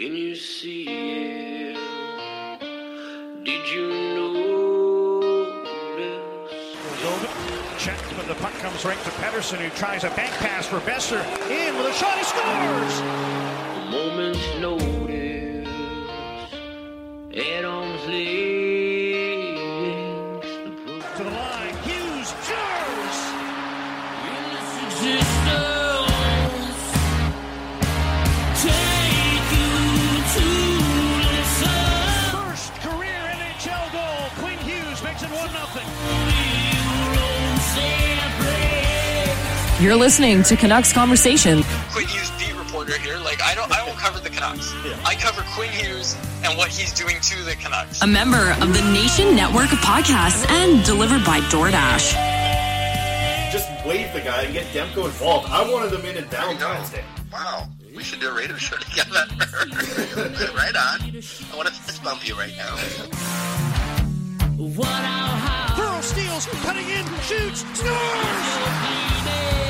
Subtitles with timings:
[0.00, 1.76] Can you see it?
[3.44, 5.60] Did you notice?
[7.76, 11.22] Check, but the puck comes right to Pettersson, who tries a bank pass for Boeser.
[11.50, 13.00] In with a shot, he scores!
[13.00, 15.00] A moment's notice.
[18.10, 18.69] Length.
[39.80, 41.62] You're listening to Canucks Conversation.
[41.90, 43.16] Quinn Hughes beat reporter here.
[43.16, 44.74] Like I don't I don't cover the Canucks.
[45.06, 48.02] I cover Quinn Hughes and what he's doing to the Canucks.
[48.02, 52.12] a member of the Nation Network of Podcasts and delivered by DoorDash.
[53.50, 55.48] just wave the guy and get Demko involved.
[55.48, 57.04] I wanted him in in Valentine's Day.
[57.32, 57.66] Wow.
[57.96, 59.24] We should do a radio show together.
[60.54, 61.00] right on.
[61.00, 62.76] I want to fist bump you right now.
[65.74, 69.69] Pearl steals, cutting in, shoots, scores!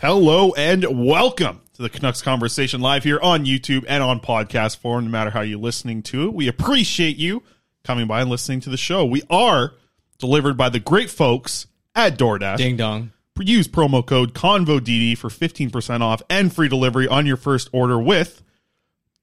[0.00, 5.06] Hello and welcome to the Canucks Conversation live here on YouTube and on podcast form,
[5.06, 6.34] no matter how you're listening to it.
[6.34, 7.42] We appreciate you
[7.82, 9.04] coming by and listening to the show.
[9.04, 9.72] We are
[10.18, 11.66] delivered by the great folks
[11.96, 12.58] at DoorDash.
[12.58, 13.10] Ding dong.
[13.40, 18.44] Use promo code CONVODD for 15% off and free delivery on your first order with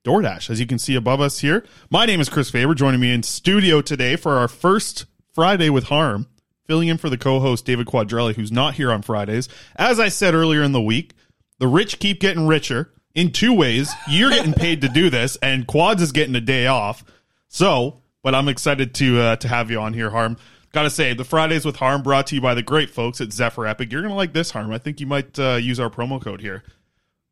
[0.04, 0.50] DoorDash.
[0.50, 3.24] As you can see above us here, my name is Chris Faber, joining me in
[3.24, 6.28] studio today for our first Friday with Harm,
[6.68, 9.50] filling in for the co-host David Quadrelli, who's not here on Fridays.
[9.76, 11.14] As I said earlier in the week,
[11.60, 13.92] the rich keep getting richer in two ways.
[14.10, 17.04] You're getting paid to do this, and Quads is getting a day off.
[17.48, 20.38] So, but I'm excited to uh, to have you on here, Harm.
[20.74, 23.66] Gotta say, the Fridays with Harm brought to you by the great folks at Zephyr
[23.66, 23.92] Epic.
[23.92, 24.72] You're gonna like this, Harm.
[24.72, 26.64] I think you might uh, use our promo code here.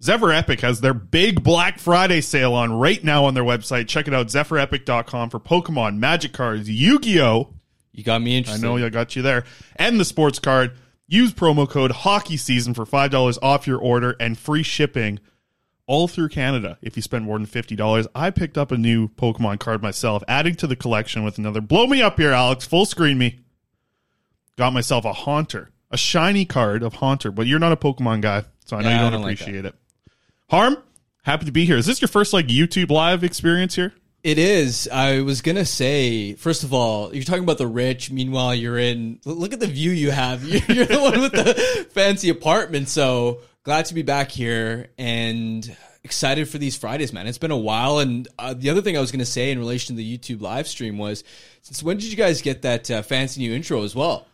[0.01, 3.87] Zephyr Epic has their big Black Friday sale on right now on their website.
[3.87, 7.53] Check it out, zephyrepic.com for Pokemon, Magic Cards, Yu-Gi-Oh!
[7.93, 8.65] You got me interested.
[8.65, 9.45] I know I got you there.
[9.77, 10.77] And the sports card.
[11.07, 15.19] Use promo code hockey season for $5 off your order and free shipping
[15.85, 18.07] all through Canada if you spend more than $50.
[18.15, 21.61] I picked up a new Pokemon card myself, adding to the collection with another.
[21.61, 22.65] Blow me up here, Alex.
[22.65, 23.41] Full screen me.
[24.57, 27.31] got myself a Haunter, a shiny card of Haunter.
[27.31, 29.65] But you're not a Pokemon guy, so I know Yeah, you don't, don't like appreciate
[29.65, 29.75] it.
[30.49, 30.77] Harm,
[31.23, 31.77] happy to be here.
[31.77, 33.93] Is this your first like YouTube live experience here?
[34.23, 34.87] It is.
[34.87, 38.09] I was gonna say, first of all, you're talking about the rich.
[38.09, 39.19] Meanwhile, you're in.
[39.25, 40.43] Look at the view you have.
[40.69, 42.87] You're, the one with the fancy apartment.
[42.87, 45.75] So glad to be back here and
[46.05, 47.27] excited for these Fridays, man.
[47.27, 47.99] It's been a while.
[47.99, 50.69] And uh, the other thing I was gonna say in relation to the YouTube live
[50.69, 51.25] stream was,
[51.61, 54.25] since when did you guys get that uh, fancy new intro as well?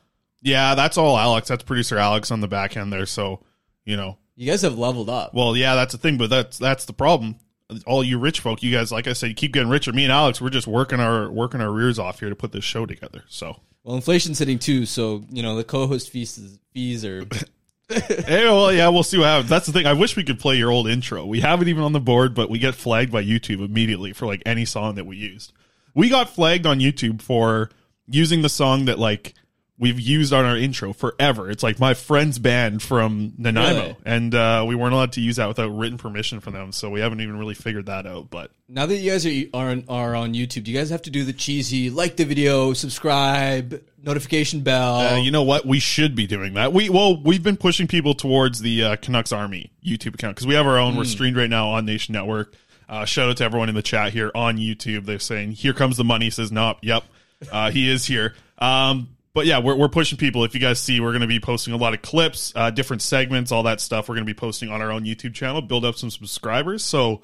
[0.43, 1.47] Yeah, that's all Alex.
[1.47, 3.07] That's producer Alex on the back end there.
[3.07, 3.39] So,
[3.85, 5.33] you know, You guys have leveled up.
[5.33, 7.37] well, yeah, that's the thing, but that's that's the problem.
[7.85, 9.93] All you rich folk, you guys, like I said, you keep getting richer.
[9.93, 12.63] Me and Alex, we're just working our working our rears off here to put this
[12.63, 13.23] show together.
[13.27, 17.25] So, Well, inflation's hitting too, so you know the co-host fees is, fees are.
[17.89, 19.49] hey, well, yeah, we'll see what happens.
[19.49, 19.85] That's the thing.
[19.85, 21.25] I wish we could play your old intro.
[21.25, 24.25] We have it even on the board, but we get flagged by YouTube immediately for
[24.25, 25.53] like any song that we used.
[25.93, 27.69] We got flagged on YouTube for
[28.07, 29.33] using the song that like
[29.79, 31.49] we've used on our intro forever.
[31.49, 33.95] It's like my friend's band from Nanaimo, Really?
[34.05, 36.71] and uh, we weren't allowed to use that without written permission from them.
[36.73, 38.29] So we haven't even really figured that out.
[38.29, 41.01] But Now that you guys are are on, are on YouTube, do you guys have
[41.03, 44.95] to do the cheesy like the video, subscribe, notification bell?
[44.97, 45.65] Uh, you know what?
[45.65, 46.73] We should be doing that.
[46.73, 50.55] We well, we've been pushing people towards the uh, Canucks Army YouTube account because we
[50.55, 50.95] have our own.
[50.97, 52.53] We're streamed right now on Nation Network.
[52.89, 55.05] Uh, shout out to everyone in the chat here on YouTube.
[55.05, 57.03] They're saying, "Here comes the money." Says, "Nope, yep,
[57.51, 59.09] uh, he is here." Um,
[59.39, 60.43] but yeah, we're we're pushing people.
[60.43, 63.01] If you guys see, we're going to be posting a lot of clips, uh, different
[63.01, 64.09] segments, all that stuff.
[64.09, 65.61] We're going to be posting on our own YouTube channel.
[65.61, 66.83] Build up some subscribers.
[66.83, 67.21] So,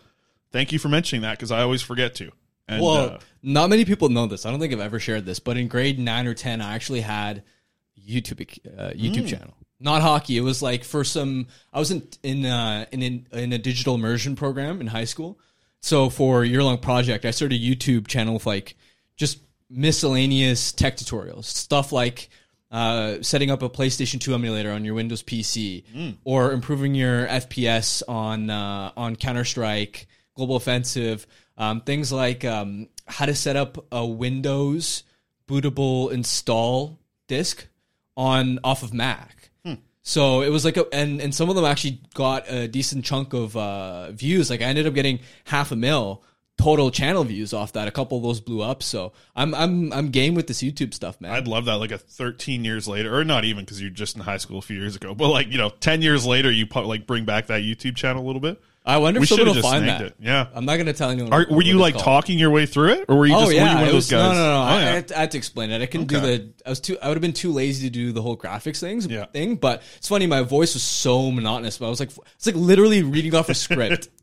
[0.53, 2.31] thank you for mentioning that because I always forget to.
[2.69, 4.45] And, well, uh, not many people know this.
[4.45, 7.01] I don't think I've ever shared this, but in grade nine or ten, I actually
[7.01, 7.43] had
[7.99, 8.41] YouTube
[8.79, 9.27] uh, YouTube Hmm.
[9.27, 9.53] channel.
[9.81, 10.37] Not hockey.
[10.37, 11.47] It was like for some.
[11.73, 15.37] I was in in uh, in, in in a digital immersion program in high school.
[15.81, 18.77] So for a year long project, I started a YouTube channel with like
[19.17, 19.39] just
[19.69, 22.29] miscellaneous tech tutorials, stuff like
[22.71, 25.83] uh, setting up a PlayStation 2 emulator on your Windows PC,
[26.23, 31.25] or improving your FPS on uh, on Counter Strike, Global Offensive,
[31.57, 35.03] um, things like um, how to set up a Windows
[35.47, 37.67] bootable install disk
[38.17, 39.51] on off of Mac.
[40.07, 43.33] So it was like a and and some of them actually got a decent chunk
[43.33, 44.51] of uh, views.
[44.51, 46.23] Like I ended up getting half a mil
[46.57, 47.87] total channel views off that.
[47.87, 48.81] A couple of those blew up.
[48.83, 51.31] So I'm I'm I'm game with this YouTube stuff, man.
[51.31, 51.75] I'd love that.
[51.75, 54.61] Like a 13 years later, or not even because you're just in high school a
[54.61, 57.47] few years ago, but like you know, 10 years later, you put, like bring back
[57.47, 58.61] that YouTube channel a little bit.
[58.87, 60.01] I wonder We if someone will find that.
[60.01, 60.15] it.
[60.19, 60.45] Yeah.
[60.53, 61.33] I'm not gonna tell anyone.
[61.33, 63.63] Are, were you like talking your way through it, or were you oh just yeah,
[63.63, 64.21] were you one of those guys?
[64.21, 64.57] no, no, no.
[64.57, 65.81] Oh, I, I, had to, I had to explain it.
[65.81, 66.37] I couldn't do Okay.
[66.37, 66.53] the.
[66.67, 66.95] I was too.
[67.01, 69.25] I would have been too lazy to do the whole graphics things Yeah.
[69.25, 69.55] thing.
[69.55, 70.27] But it's funny.
[70.27, 71.79] My voice was so monotonous.
[71.79, 74.09] But I was like, it's like literally reading off a script.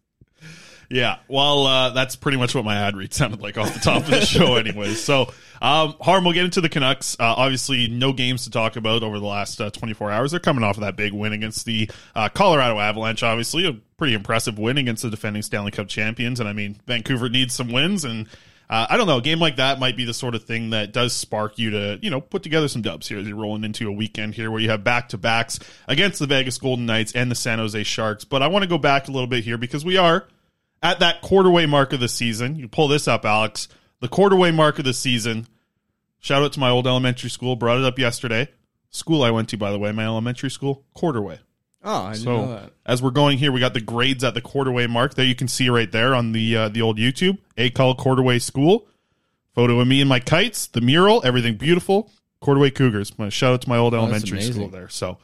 [0.92, 4.02] Yeah, well, uh, that's pretty much what my ad read sounded like off the top
[4.02, 5.02] of the show, anyways.
[5.02, 7.16] So, um, Harm, we'll get into the Canucks.
[7.18, 10.32] Uh, obviously, no games to talk about over the last uh, 24 hours.
[10.32, 13.22] They're coming off of that big win against the uh, Colorado Avalanche.
[13.22, 16.40] Obviously, a pretty impressive win against the defending Stanley Cup champions.
[16.40, 18.04] And I mean, Vancouver needs some wins.
[18.04, 18.26] And
[18.68, 20.92] uh, I don't know, a game like that might be the sort of thing that
[20.92, 23.88] does spark you to, you know, put together some dubs here as you're rolling into
[23.88, 25.58] a weekend here where you have back to backs
[25.88, 28.26] against the Vegas Golden Knights and the San Jose Sharks.
[28.26, 30.26] But I want to go back a little bit here because we are
[30.82, 32.56] at that quarterway mark of the season.
[32.56, 33.68] You pull this up, Alex.
[34.00, 35.46] The quarterway mark of the season.
[36.18, 37.56] Shout out to my old elementary school.
[37.56, 38.48] Brought it up yesterday.
[38.90, 41.38] School I went to, by the way, my elementary school, quarterway.
[41.84, 42.72] Oh, I So that.
[42.86, 45.14] as we're going here, we got the grades at the quarterway mark.
[45.14, 47.38] There you can see right there on the uh, the old YouTube.
[47.56, 48.86] ACOL Quarterway School.
[49.54, 52.10] Photo of me and my kites, the mural, everything beautiful.
[52.42, 53.18] Quarterway Cougars.
[53.18, 54.88] My shout out to my old elementary school there.
[54.88, 55.18] So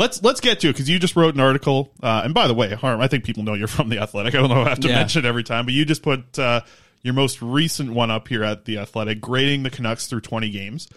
[0.00, 1.92] let's let's get to it because you just wrote an article.
[2.02, 4.34] Uh, and by the way, Harm, I think people know you're from the Athletic.
[4.34, 4.94] I don't know if I have to Yeah.
[4.96, 6.62] mention it every time, but you just put uh,
[7.02, 10.88] your most recent one up here at the Athletic, grading the Canucks through 20 games.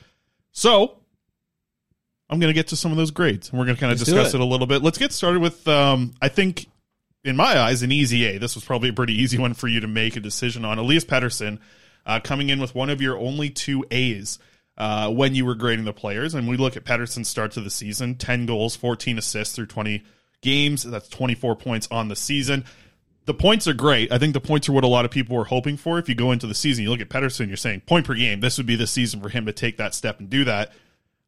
[0.51, 0.97] So
[2.29, 3.99] I'm going to get to some of those grades, and we're going to kind of
[3.99, 4.37] discuss it.
[4.37, 4.41] it.
[4.41, 4.81] a little bit.
[4.81, 6.67] Let's get started with, um, I think,
[7.23, 8.37] in my eyes, an easy A.
[8.37, 10.77] This was probably a pretty easy one for you to make a decision on.
[10.79, 11.59] Elias Pettersson
[12.05, 14.39] uh, coming in with one of your only two A's
[14.77, 16.33] uh, when you were grading the players.
[16.33, 20.03] And we look at Pettersson's start to the season 10 goals, 14 assists through 20
[20.41, 20.83] games.
[20.83, 22.65] That's 24 points on the season.
[23.25, 24.11] The points are great.
[24.11, 25.97] I think the points are what a lot of people were hoping for.
[25.97, 28.41] If you go into the season, you look at Pettersson, you're saying point per game.
[28.41, 30.73] This would be the season for him to take that step and do that.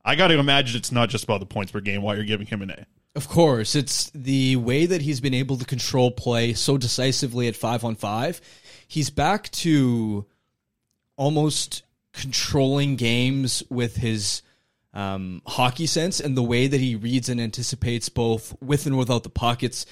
[0.03, 2.47] I got to imagine it's not just about the points per game while you're giving
[2.47, 2.85] him an A.
[3.15, 7.55] Of course, it's the way that he's been able to control play so decisively at
[7.55, 8.41] five on five.
[8.89, 10.25] He's back to
[11.15, 11.83] almost
[12.15, 14.41] controlling games with his
[14.93, 19.23] um, hockey sense and the way that he reads and anticipates both with and without
[19.23, 19.85] the pockets.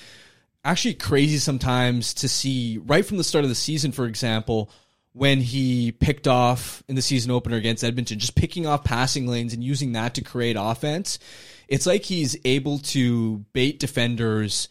[0.64, 4.72] Actually crazy sometimes to see right from the start of the season, for example,
[5.12, 9.54] when he picked off in the season opener against Edmonton, just picking off passing lanes
[9.54, 11.20] and using that to create offense.
[11.68, 14.70] It's like he's able to bait defenders.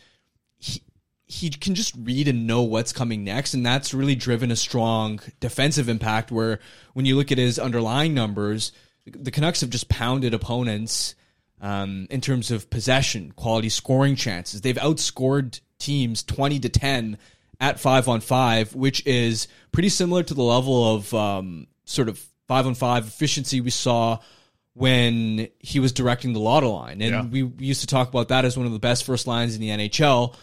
[1.33, 5.21] He, can just read and know what's coming next, and that's really driven a strong
[5.41, 6.31] defensive impact.
[6.31, 6.59] Where
[6.93, 8.73] when you look at his underlying numbers,
[9.07, 11.15] the Canucks have just pounded opponents
[11.61, 14.61] um, in terms of possession, quality scoring chances.
[14.61, 17.19] They've outscored teams 20 to 10
[17.61, 22.21] at five on five, which is pretty similar to the level of um, sort of
[22.49, 24.19] five on five efficiency we saw
[24.75, 27.03] when he was directing the Lotto line.
[27.03, 27.25] And Yeah.
[27.25, 29.69] we used to talk about that as one of the best first lines in the
[29.71, 30.35] NHL.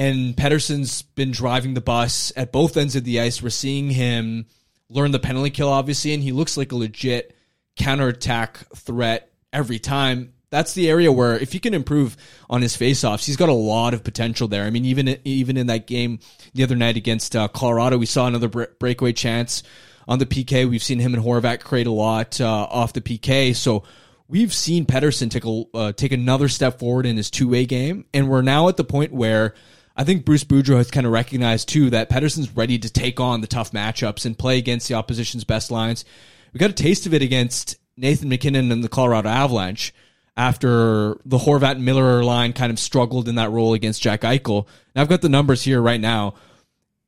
[0.00, 3.42] And Pettersson's been driving the bus at both ends of the ice.
[3.42, 4.46] We're seeing him
[4.88, 7.36] learn the penalty kill, obviously, and he looks like a legit
[7.76, 10.32] counterattack threat every time.
[10.48, 12.16] That's the area where if he can improve
[12.48, 14.64] on his faceoffs, he's got a lot of potential there.
[14.64, 16.20] I mean, even even in that game
[16.54, 19.62] the other night against uh, Colorado, we saw another breakaway chance
[20.08, 20.66] on the PK.
[20.66, 23.54] We've seen him and Horvat create a lot uh, off the PK.
[23.54, 23.84] So
[24.28, 28.06] we've seen Pettersson take a uh, take another step forward in his two way game,
[28.14, 29.54] and we're now at the point where
[29.96, 33.40] I think Bruce Boudreau has kind of recognized too that Pettersson's ready to take on
[33.40, 36.04] the tough matchups and play against the opposition's best lines.
[36.52, 39.92] We got a taste of it against Nathan MacKinnon and the Colorado Avalanche
[40.36, 44.66] after the Horvat Miller line kind of struggled in that role against Jack Eichel.
[44.94, 46.34] And I've got the numbers here right now.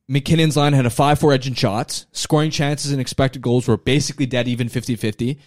[0.07, 2.05] MacKinnon's line had a 5 4 edge in shots.
[2.11, 5.39] Scoring chances and expected goals were basically dead even 50 50.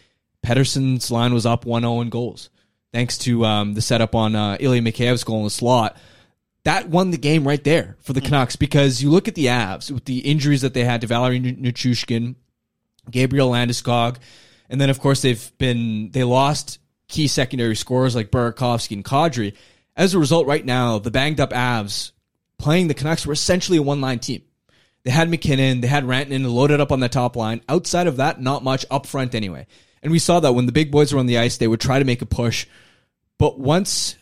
[0.45, 2.51] Pettersson's line was up 1 0 in goals,
[2.93, 5.97] thanks to um, the setup on uh, Ilya Mikheyev's goal in the slot.
[6.67, 8.27] That won the game right there for the hmm.
[8.27, 11.41] Canucks because you look at the Avs with the injuries that they had to Valeri
[11.41, 12.35] Nichushkin,
[13.09, 14.17] Gabriel Landeskog,
[14.69, 19.55] and then of course they've been they lost key secondary scorers like Burakovsky and Kadri.
[19.95, 22.11] As a result, right now the banged up Avs
[22.59, 24.43] playing the Canucks were essentially a one line team.
[25.05, 27.61] They had MacKinnon, they had Rantanen loaded up on the top line.
[27.69, 29.69] Outside of that, not much up front anyway.
[30.03, 32.01] And we saw that when the big boys were on the ice, they would try
[32.01, 32.67] to make a push.
[33.39, 34.17] But once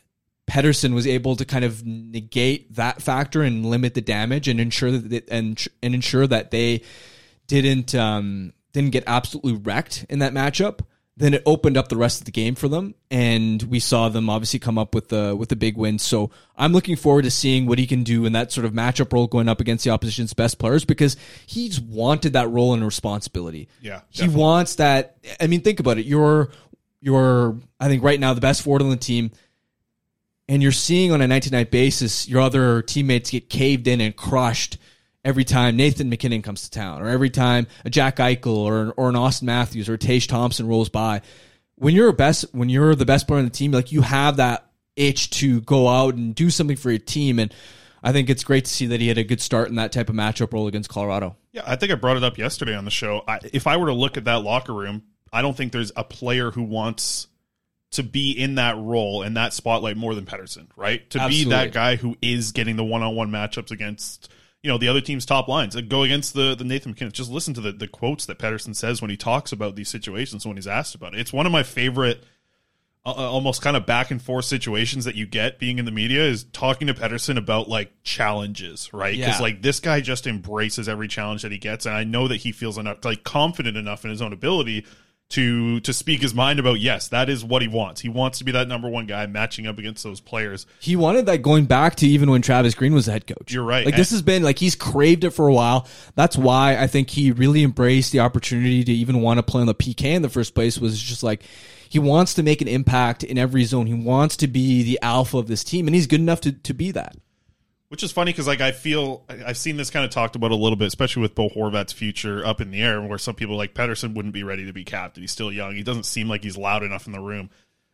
[0.46, 4.90] Pettersson was able to kind of negate that factor and limit the damage and ensure
[4.90, 6.82] that they, and and ensure that they
[7.46, 10.80] didn't um, didn't get absolutely wrecked in that matchup,
[11.16, 14.28] then it opened up the rest of the game for them, and we saw them
[14.28, 15.98] obviously come up with the with the big win.
[15.98, 19.12] So I'm looking forward to seeing what he can do in that sort of matchup
[19.12, 23.68] role going up against the opposition's best players because he's wanted that role and responsibility.
[23.80, 25.16] Yeah, he wants that.
[25.40, 26.06] I mean, think about it.
[26.06, 26.50] You're
[27.00, 29.30] you're I think right now the best forward on the team
[30.48, 34.00] and you're seeing on a night to night basis your other teammates get caved in
[34.00, 34.78] and crushed
[35.24, 39.08] every time Nathan MacKinnon comes to town, or every time a Jack Eichel or or
[39.08, 41.22] an Auston Matthews or a Tage Thompson rolls by.
[41.76, 44.70] When you're best, when you're the best player on the team, like you have that
[44.96, 47.52] itch to go out and do something for your team, and
[48.02, 50.08] I think it's great to see that he had a good start in that type
[50.08, 51.36] of matchup role against Colorado.
[51.52, 53.24] Yeah, I think I brought it up yesterday on the show.
[53.26, 56.04] I, if I were to look at that locker room, I don't think there's a
[56.04, 57.26] player who wants
[57.94, 61.08] to be in that role and that spotlight more than Pettersson, right?
[61.10, 61.44] To Absolutely.
[61.44, 64.30] be that guy who is getting the one-on-one matchups against
[64.62, 65.76] you know the other team's top lines.
[65.82, 67.12] Go against the the Nathan MacKinnon.
[67.12, 70.46] Just listen to the the quotes that Pettersson says when he talks about these situations
[70.46, 71.20] when he's asked about it.
[71.20, 72.24] It's one of my favorite
[73.06, 76.22] uh, almost kind of back and forth situations that you get being in the media
[76.22, 79.14] is talking to Pettersson about like challenges, right?
[79.14, 79.42] Because Yeah.
[79.42, 82.50] like this guy just embraces every challenge that he gets, and I know that he
[82.50, 84.86] feels enough, like confident enough in his own ability
[85.34, 86.78] to to speak his mind about.
[86.78, 88.00] Yes, that is what he wants.
[88.00, 90.64] He wants to be that number one guy matching up against those players.
[90.78, 93.52] He wanted that going back to even when Travis Green was the head coach.
[93.52, 93.84] You're right.
[93.84, 95.88] Like this has been like he's craved it for a while.
[96.14, 99.66] That's why I think he really embraced the opportunity to even want to play on
[99.66, 100.78] the PK in the first place.
[100.78, 101.42] Was just like
[101.88, 103.86] he wants to make an impact in every zone.
[103.86, 106.74] He wants to be the alpha of this team, and he's good enough to to
[106.74, 107.16] be that.
[107.88, 110.56] Which is funny because like I feel I've seen this kind of talked about a
[110.56, 113.74] little bit, especially with Bo Horvat's future up in the air, where some people like
[113.74, 115.22] Pettersson wouldn't be ready to be captain.
[115.22, 115.74] He's still young.
[115.76, 117.50] He doesn't seem like he's loud enough in the room.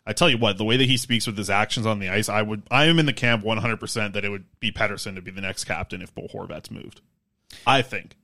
[0.06, 2.28] I tell you what, the way that he speaks with his actions on the ice,
[2.28, 5.16] I would I am in the camp one hundred percent that it would be Pettersson
[5.16, 7.02] to be the next captain if Bo Horvat's moved.
[7.66, 8.16] I think.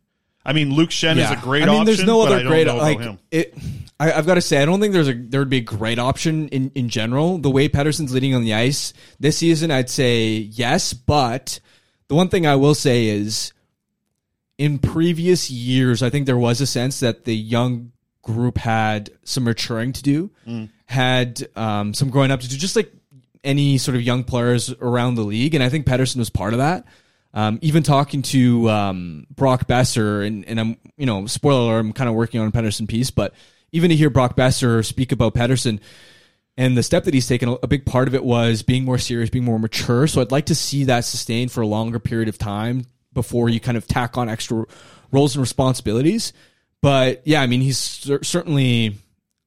[0.47, 1.69] I mean, Luke Schenn is a great option.
[1.69, 1.85] I mean, option.
[1.87, 3.55] there's no other great like it.
[3.99, 5.99] I, I've got to say, I don't think there's a there would be a great
[5.99, 7.38] option in in general.
[7.38, 11.59] The way Pettersson's leading on the ice this season, I'd say yes, but
[12.09, 13.53] the one thing I will say is,
[14.59, 17.91] in previous years, I think there was a sense that the young
[18.23, 20.69] group had some maturing to do, Mm.
[20.87, 22.93] had um, some growing up to do, just like
[23.43, 26.59] any sort of young players around the league, and I think Pettersson was part of
[26.59, 26.85] that.
[27.37, 31.93] Um, even talking to um, Brock Boeser, and, and I'm, you know, spoiler alert, I'm
[31.93, 33.35] kind of working on a Pettersson piece, but
[33.73, 35.81] even to hear Brock Boeser speak about Pettersson
[36.57, 39.28] and the step that he's taken, a big part of it was being more serious,
[39.28, 40.07] being more mature.
[40.07, 43.61] So I'd like to see that sustained for a longer period of time before you
[43.61, 44.64] kind of tack on extra
[45.12, 46.33] roles and responsibilities.
[46.81, 48.97] But yeah, I mean, he's cer- certainly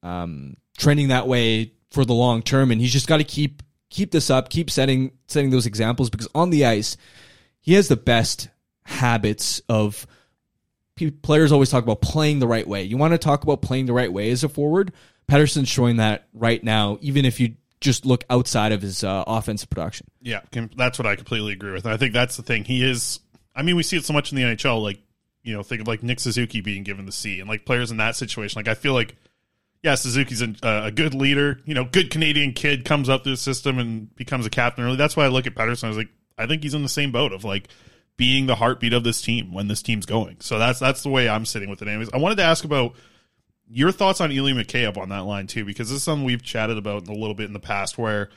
[0.04, 4.12] um, trending that way for the long term, and he's just got to keep keep
[4.12, 6.96] this up, keep setting setting those examples because on the ice,
[7.60, 8.48] he has the best
[8.84, 10.06] habits of
[11.22, 12.82] players always talk about playing the right way.
[12.82, 14.92] You want to talk about playing the right way as a forward.
[15.28, 19.70] Pettersson's showing that right now, even if you just look outside of his uh, offensive
[19.70, 20.06] production.
[20.20, 20.40] Yeah,
[20.76, 21.86] that's what I completely agree with.
[21.86, 22.64] I think that's the thing.
[22.64, 23.20] He is.
[23.54, 24.82] I mean, we see it so much in the NHL.
[24.82, 25.00] Like,
[25.42, 27.96] you know, think of like Nick Suzuki being given the C, and like players in
[27.96, 28.58] that situation.
[28.58, 29.16] Like, I feel like,
[29.82, 31.60] yeah, Suzuki's a, a good leader.
[31.64, 34.96] You know, good Canadian kid comes up through the system and becomes a captain early.
[34.96, 35.84] That's why I look at Pettersson.
[35.84, 37.68] I was like, I think he's in the same boat of like
[38.16, 40.36] being the heartbeat of this team when this team's going.
[40.40, 41.88] So that's that's the way I'm sitting with it.
[41.88, 42.94] Anyways, I wanted to ask about
[43.68, 46.76] your thoughts on Ilya Mikheyev on that line too, because this is something we've chatted
[46.76, 48.28] about a little bit in the past where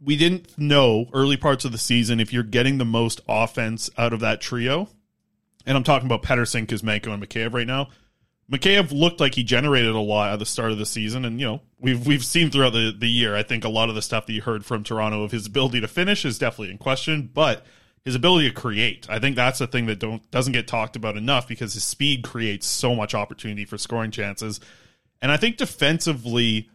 [0.00, 4.12] we didn't know early parts of the season if you're getting the most offense out
[4.12, 4.88] of that trio.
[5.66, 7.88] And I'm talking about Pettersson, Kuzmenko, and Mikheyev right now.
[8.50, 11.46] Mikheyev looked like he generated a lot at the start of the season, and you
[11.46, 13.36] know we've we've seen throughout the, the year.
[13.36, 15.80] I think a lot of the stuff that you heard from Toronto of his ability
[15.82, 17.64] to finish is definitely in question, but
[18.04, 21.16] his ability to create, I think that's the thing that don't doesn't get talked about
[21.16, 24.58] enough because his speed creates so much opportunity for scoring chances,
[25.22, 26.68] and I think defensively,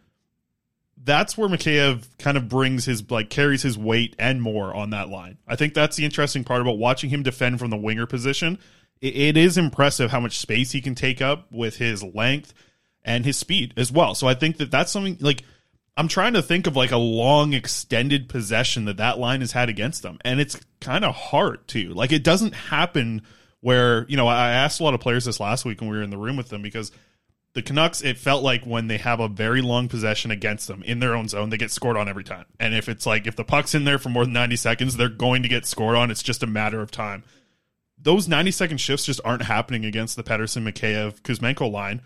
[1.04, 5.10] that's where Mikheyev kind of brings his like carries his weight and more on that
[5.10, 5.36] line.
[5.46, 8.58] I think that's the interesting part about watching him defend from the winger position.
[9.00, 12.54] It, it is impressive how much space he can take up with his length
[13.04, 14.14] and his speed as well.
[14.14, 15.42] So I think that that's something like
[15.96, 19.68] I'm trying to think of like a long extended possession that that line has had
[19.68, 21.94] against them, and it's kind of hard too.
[21.94, 23.22] Like it doesn't happen
[23.60, 26.02] where you know I asked a lot of players this last week when we were
[26.02, 26.92] in the room with them because
[27.56, 30.98] the Canucks, it felt like when they have a very long possession against them in
[31.00, 32.44] their own zone, they get scored on every time.
[32.60, 35.08] And if it's like if the puck's in there for more than 90 seconds, they're
[35.08, 36.10] going to get scored on.
[36.10, 37.24] It's just a matter of time.
[37.98, 42.02] Those 90 second shifts just aren't happening against the Pettersson, Mikheyev, Kuzmenko line.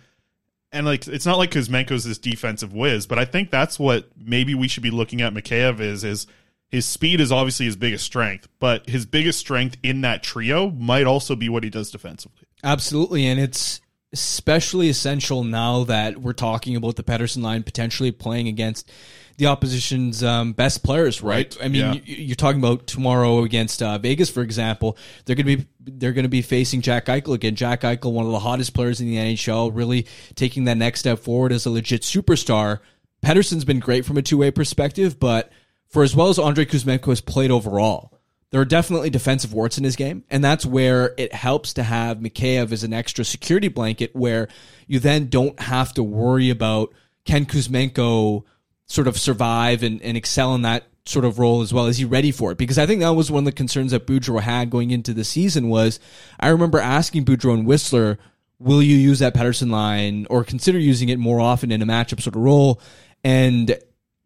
[0.72, 4.54] And like it's not like Kuzmenko's this defensive whiz, but I think that's what maybe
[4.54, 6.26] we should be looking at Mikheyev is is
[6.68, 11.06] his speed is obviously his biggest strength, but his biggest strength in that trio might
[11.06, 12.46] also be what he does defensively.
[12.62, 13.80] Absolutely, and it's
[14.12, 18.90] especially essential now that we're talking about the Pettersson line potentially playing against
[19.40, 21.56] the opposition's um, best players, right?
[21.56, 21.92] Right, I mean, yeah.
[22.04, 24.96] you, you're talking about tomorrow against uh, Vegas, for example.
[25.24, 27.56] They're going to be they're going to be facing Jack Eichel again.
[27.56, 31.18] Jack Eichel, one of the hottest players in the NHL, really taking that next step
[31.18, 32.78] forward as a legit superstar.
[33.24, 35.50] Pettersson's been great from a two way perspective, but
[35.88, 39.84] for as well as Andrei Kuzmenko has played overall, there are definitely defensive warts in
[39.84, 44.14] his game, and that's where it helps to have Mikheyev as an extra security blanket,
[44.14, 44.48] where
[44.86, 46.92] you then don't have to worry about
[47.24, 48.44] Ken Kuzmenko
[48.90, 51.86] sort of survive and, and excel in that sort of role as well.
[51.86, 52.58] Is he ready for it?
[52.58, 55.22] Because I think that was one of the concerns that Boudreau had going into the
[55.22, 55.68] season.
[55.68, 56.00] Was
[56.40, 58.18] I remember asking Boudreau and Whistler,
[58.58, 62.20] "Will you use that Pettersson line or consider using it more often in a matchup
[62.20, 62.80] sort of role?"
[63.22, 63.78] And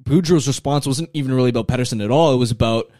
[0.02, 2.32] Boudreau's response wasn't even really about Pettersson at all.
[2.32, 2.90] It was about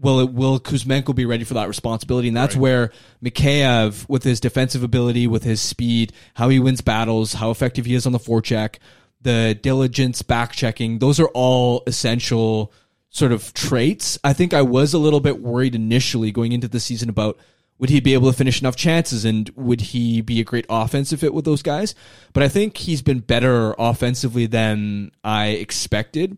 [0.00, 2.28] will it will Kuzmenko be ready for that responsibility?
[2.28, 2.90] And that's where
[3.22, 7.94] Mikheyev, with his defensive ability, with his speed, how he wins battles, how effective he
[7.94, 8.76] is on the forecheck,
[9.22, 12.72] the diligence, back checking, those are all essential
[13.10, 14.18] sort of traits.
[14.24, 17.38] I think I was a little bit worried initially going into the season about
[17.78, 21.20] would he be able to finish enough chances and would he be a great offensive
[21.20, 21.94] fit with those guys?
[22.32, 26.36] But I think he's been better offensively than I expected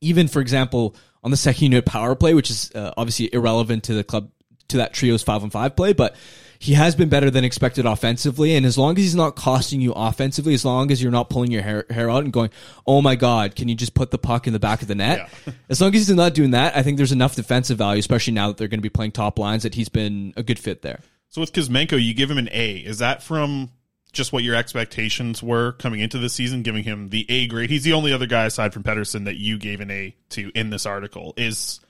[0.00, 3.94] even for example on the second unit power play, which is uh, obviously irrelevant to
[3.94, 4.30] the club
[4.68, 6.16] to that trio's five on five play, but
[6.62, 8.54] he has been better than expected offensively.
[8.54, 11.50] And as long as he's not costing you offensively, as long as you're not pulling
[11.50, 12.50] your hair, hair out and going,
[12.86, 15.30] "Oh my God, can you just put the puck in the back of the net?"
[15.70, 18.48] as long as he's not doing that, I think there's enough defensive value, especially now
[18.48, 21.00] that they're going to be playing top lines, that he's been a good fit there.
[21.30, 22.76] So with Kuzmenko, you give him an A.
[22.76, 23.70] Is that from
[24.12, 27.70] just what your expectations were coming into the season, giving him the A grade?
[27.70, 30.68] He's the only other guy aside from Pettersson that you gave an A to in
[30.68, 31.32] this article.
[31.38, 31.80] Is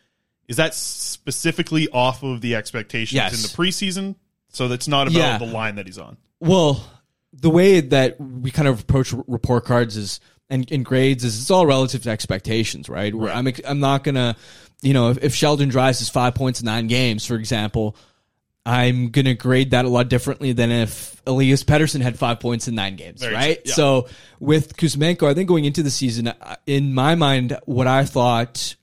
[0.47, 3.35] is that specifically off of the expectations Yes.
[3.35, 4.15] in the preseason?
[4.51, 5.39] So that's not about Yeah.
[5.39, 6.17] the line that he's on.
[6.41, 6.85] Well,
[7.33, 11.41] the way that we kind of approach r- report cards is and, and grades is
[11.41, 13.15] it's all relative to expectations, right?
[13.15, 14.35] Where I'm ex- I'm not gonna,
[14.83, 17.95] you know, if, if Sheldon Dries has five points in nine games, for example,
[18.67, 22.75] I'm gonna grade that a lot differently than if Elias Pettersson had five points in
[22.75, 23.55] nine games, Very right?
[23.57, 23.75] true, yeah.
[23.75, 24.09] So
[24.41, 28.75] with Kuzmenko, I think going into the season, uh, in my mind, what I thought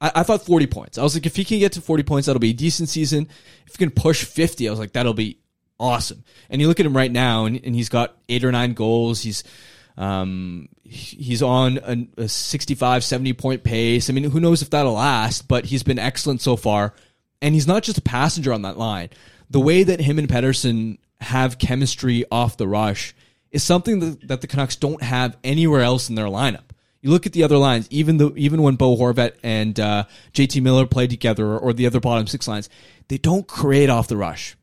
[0.00, 0.98] I, I thought 40 points.
[0.98, 3.28] I was like, if he can get to 40 points, that'll be a decent season.
[3.66, 5.38] If he can push 50, I was like, that'll be
[5.78, 6.24] awesome.
[6.48, 9.22] And you look at him right now, and, and he's got eight or nine goals.
[9.22, 9.44] He's
[9.96, 14.92] um he's on a, a 65 70 point pace i mean who knows if that'll
[14.92, 16.94] last but he's been excellent so far
[17.42, 19.10] and he's not just a passenger on that line
[19.50, 23.14] the way that him and Pettersson have chemistry off the rush
[23.50, 26.70] is something that, that the Canucks don't have anywhere else in their lineup.
[27.02, 30.62] You look at the other lines, even though even when Bo Horvat and uh, JT
[30.62, 32.68] Miller play together, or the other bottom six lines,
[33.08, 34.56] they don't create off the rush.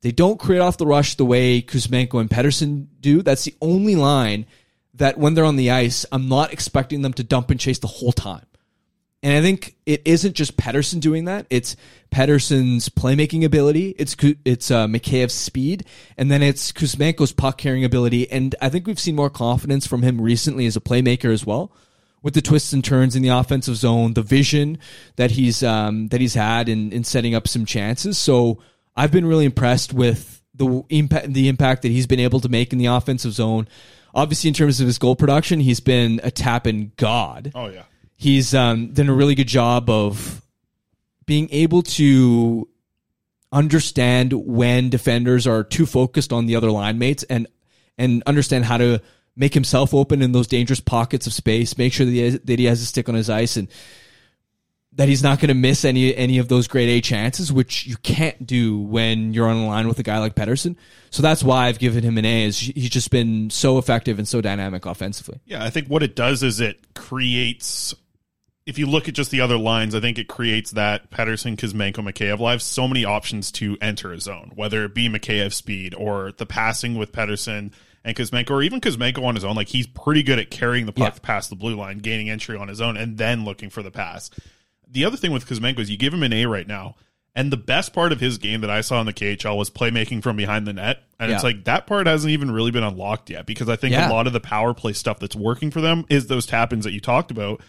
[0.00, 3.22] They don't create off the rush the way Kuzmenko and Pettersson do.
[3.22, 4.46] That's the only line
[4.94, 7.86] that when they're on the ice, I'm not expecting them to dump and chase the
[7.86, 8.44] whole time.
[9.22, 11.46] And I think it isn't just Pettersson doing that.
[11.48, 11.76] It's
[12.10, 13.94] Pettersson's playmaking ability.
[13.96, 15.84] It's it's uh, Mikheyev's speed,
[16.18, 18.30] and then it's Kuzmenko's puck carrying ability.
[18.30, 21.72] And I think we've seen more confidence from him recently as a playmaker as well,
[22.22, 24.78] with the twists and turns in the offensive zone, the vision
[25.14, 28.18] that he's um, that he's had in in setting up some chances.
[28.18, 28.60] So
[28.96, 32.72] I've been really impressed with the impact the impact that he's been able to make
[32.72, 33.68] in the offensive zone.
[34.14, 37.84] Obviously, in terms of his goal production, he's been a tapping god Oh yeah.
[38.22, 40.40] He's um, done a really good job of
[41.26, 42.68] being able to
[43.50, 47.48] understand when defenders are too focused on the other line mates and
[47.98, 49.02] and understand how to
[49.34, 52.58] make himself open in those dangerous pockets of space make sure that he has, that
[52.60, 53.66] he has a stick on his ice and
[54.94, 57.96] that he's not going to miss any any of those grade A chances, which you
[57.96, 60.76] can't do when you're on a line with a guy like Pettersson.
[61.10, 62.44] So that's why I've given him an A.
[62.44, 65.40] Is he's just been so effective and so dynamic offensively.
[65.44, 67.94] Yeah, I think what it does is it creates.
[68.64, 71.96] If you look at just the other lines, I think it creates that Pettersson, Kuzmenko,
[71.96, 76.30] Mikheyev live so many options to enter a zone, whether it be Mikheyev speed or
[76.32, 77.72] the passing with Pettersson
[78.04, 79.56] and Kuzmenko, or even Kuzmenko on his own.
[79.56, 81.18] Like he's pretty good at carrying the puck Yeah.
[81.22, 84.30] past the blue line, gaining entry on his own, and then looking for the pass.
[84.88, 86.94] The other thing with Kuzmenko is you give him an A right now,
[87.34, 90.22] and the best part of his game that I saw in the KHL was playmaking
[90.22, 93.44] from behind the net, and it's like that part hasn't even really been unlocked yet
[93.46, 94.08] because I think Yeah.
[94.08, 96.84] a lot of the power play stuff that's working for them is those tap ins
[96.84, 97.60] that you talked about.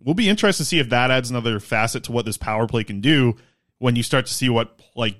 [0.00, 2.84] We'll be interested to see if that adds another facet to what this power play
[2.84, 3.36] can do
[3.78, 5.16] when you start to see what like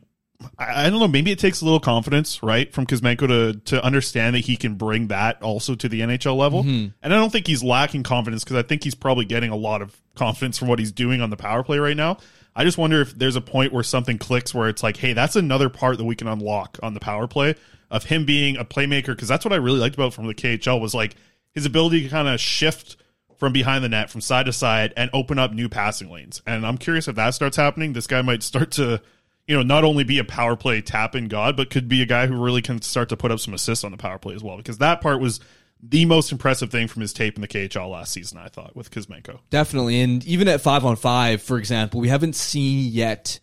[0.57, 3.85] I, I don't know, maybe it takes a little confidence, right, from Kuzmenko to to
[3.85, 6.62] understand that he can bring that also to the NHL level.
[6.62, 6.88] Mm-hmm.
[7.03, 9.83] And I don't think he's lacking confidence because I think he's probably getting a lot
[9.83, 12.19] of confidence from what he's doing on the power play right now.
[12.55, 15.37] I just wonder if there's a point where something clicks where it's like, hey, that's
[15.37, 17.55] another part that we can unlock on the power play
[17.91, 19.09] of him being a playmaker.
[19.09, 21.14] Because that's what I really liked about from the KHL was like
[21.55, 22.97] his ability to kind of shift
[23.38, 26.42] from behind the net, from side to side, and open up new passing lanes.
[26.46, 27.92] And I'm curious if that starts happening.
[27.92, 29.01] This guy might start to,
[29.46, 32.07] you know, not only be a power play tap in god, but could be a
[32.07, 34.42] guy who really can start to put up some assists on the power play as
[34.42, 34.57] well.
[34.57, 35.40] Because that part was
[35.81, 38.90] the most impressive thing from his tape in the KHL last season, I thought, with
[38.90, 39.38] Kuzmenko.
[39.51, 40.01] Definitely.
[40.01, 43.38] And even at five on five, for example, we haven't seen yet,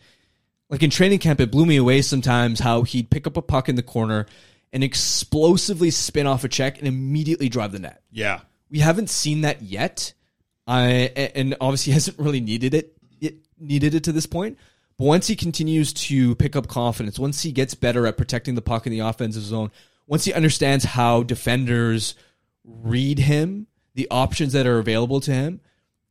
[0.69, 3.69] like in training camp, it blew me away sometimes how he'd pick up a puck
[3.69, 4.25] in the corner
[4.73, 8.01] and explosively spin off a check and immediately drive the net.
[8.11, 8.41] Yeah.
[8.75, 10.11] We haven't seen that yet.
[10.67, 14.57] I and obviously hasn't really needed it, it needed it to this point.
[14.97, 18.61] But once he continues to pick up confidence, once he gets better at protecting the
[18.61, 19.71] puck in the offensive zone,
[20.07, 22.15] once he understands how defenders
[22.65, 25.61] read him, the options that are available to him,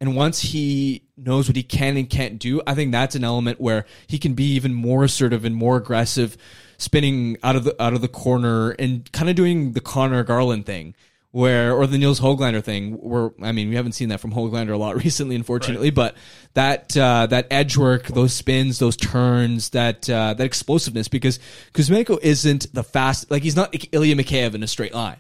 [0.01, 3.61] and once he knows what he can and can't do, I think that's an element
[3.61, 6.39] where he can be even more assertive and more aggressive,
[6.79, 10.65] spinning out of the out of the corner and kind of doing the Connor Garland
[10.65, 10.95] thing,
[11.35, 12.93] where or the Nils Hoglander thing.
[12.93, 16.15] Where I mean, we haven't seen that from Hoglander a lot recently, unfortunately, but
[16.55, 21.41] that uh, that edge work, those spins, those turns, that uh, that explosiveness, because
[21.73, 25.17] Kuzmenko isn't the fast like he's not Ilya Mikheyev in a straight line.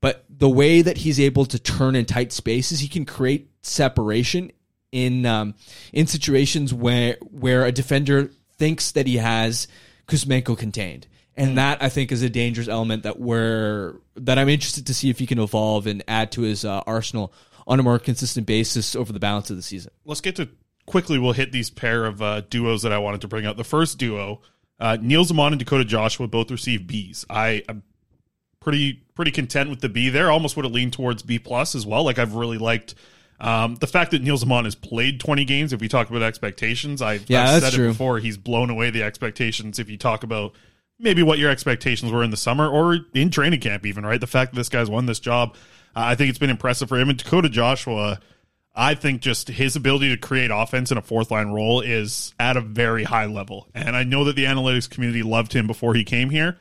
[0.00, 4.52] But the way that he's able to turn in tight spaces, he can create separation
[4.92, 5.54] in um,
[5.92, 9.66] in situations where where a defender thinks that he has
[10.06, 11.08] Kuzmenko contained.
[11.36, 15.10] And that I think is a dangerous element that we're that I'm interested to see
[15.10, 17.32] if he can evolve and add to his uh, arsenal
[17.66, 19.92] on a more consistent basis over the balance of the season.
[20.04, 20.48] let's get to
[20.86, 21.18] quickly.
[21.18, 23.56] We'll hit these pair of uh, duos that I wanted to bring up.
[23.56, 24.40] The first duo,
[24.80, 27.24] uh, Nils Åman and Dakota Joshua, both received Bs.
[27.28, 27.82] I am
[28.60, 30.30] pretty pretty content with the B there.
[30.30, 32.04] Almost would have leaned towards B plus as well.
[32.04, 32.94] Like I've really liked.
[33.38, 37.02] Um, the fact that Nils Åman has played 20 games, if we talk about expectations,
[37.02, 37.84] I've, Yeah, I've that's said true.
[37.88, 39.78] it before, he's blown away the expectations.
[39.78, 40.54] If you talk about
[40.98, 44.20] maybe what your expectations were in the summer or in training camp, even, right?
[44.20, 45.54] The fact that this guy's won this job,
[45.94, 47.08] uh, I think it's been impressive for him.
[47.08, 48.20] And Dakota Joshua,
[48.74, 52.56] I think just his ability to create offense in a fourth line role is at
[52.56, 53.68] a very high level.
[53.74, 56.58] And I know that the analytics community loved him before he came here.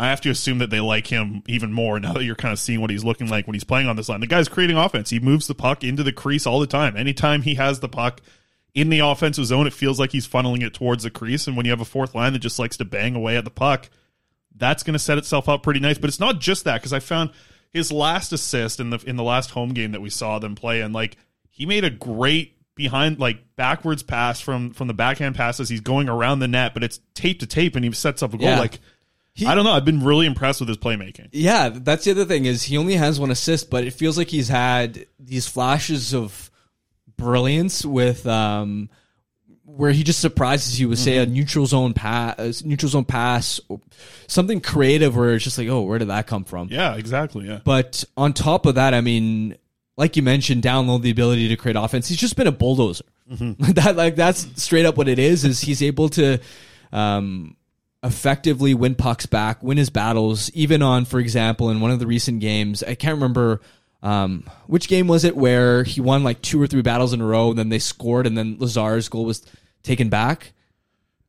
[0.00, 2.60] I have to assume that they like him even more now that you're kind of
[2.60, 4.20] seeing what he's looking like when he's playing on this line.
[4.20, 5.10] The guy's creating offense.
[5.10, 6.96] He moves the puck into the crease all the time.
[6.96, 8.20] Anytime he has the puck
[8.78, 11.48] in the offensive zone, it feels like he's funneling it towards the crease.
[11.48, 13.50] And when you have a fourth line that just likes to bang away at the
[13.50, 13.90] puck,
[14.54, 15.98] that's going to set itself up pretty nice.
[15.98, 17.30] But it's not just that because I found
[17.70, 20.80] his last assist in the in the last home game that we saw them play,
[20.80, 21.16] and like
[21.50, 25.68] he made a great behind like backwards pass from from the backhand passes.
[25.68, 28.38] He's going around the net, but it's tape to tape, and he sets up a
[28.38, 28.48] goal.
[28.48, 28.60] Yeah.
[28.60, 28.78] Like
[29.46, 29.72] I don't know.
[29.72, 31.28] I've been really impressed with his playmaking.
[31.32, 34.28] Yeah, that's the other thing is he only has one assist, but it feels like
[34.28, 36.50] he's had these flashes of
[37.18, 38.88] brilliance with um
[39.78, 43.80] where he just surprises you with say a neutral zone pass, neutral zone pass, or
[44.26, 46.68] something creative where it's just like, oh, where did that come from?
[46.68, 47.46] Yeah, exactly.
[47.46, 47.60] Yeah.
[47.62, 49.56] But on top of that, I mean,
[49.96, 52.08] like you mentioned, download the ability to create offense.
[52.08, 53.04] He's just been a bulldozer.
[53.28, 55.44] that like that's straight up what it is.
[55.44, 56.38] Is he's able to
[56.92, 57.56] um,
[58.02, 62.06] effectively win pucks back, win his battles, even on, for example, in one of the
[62.06, 62.82] recent games.
[62.82, 63.60] I can't remember
[64.02, 67.26] um, which game was it where he won like two or three battles in a
[67.26, 69.44] row, and then they scored, and then Lazar's goal was
[69.82, 70.52] taken back.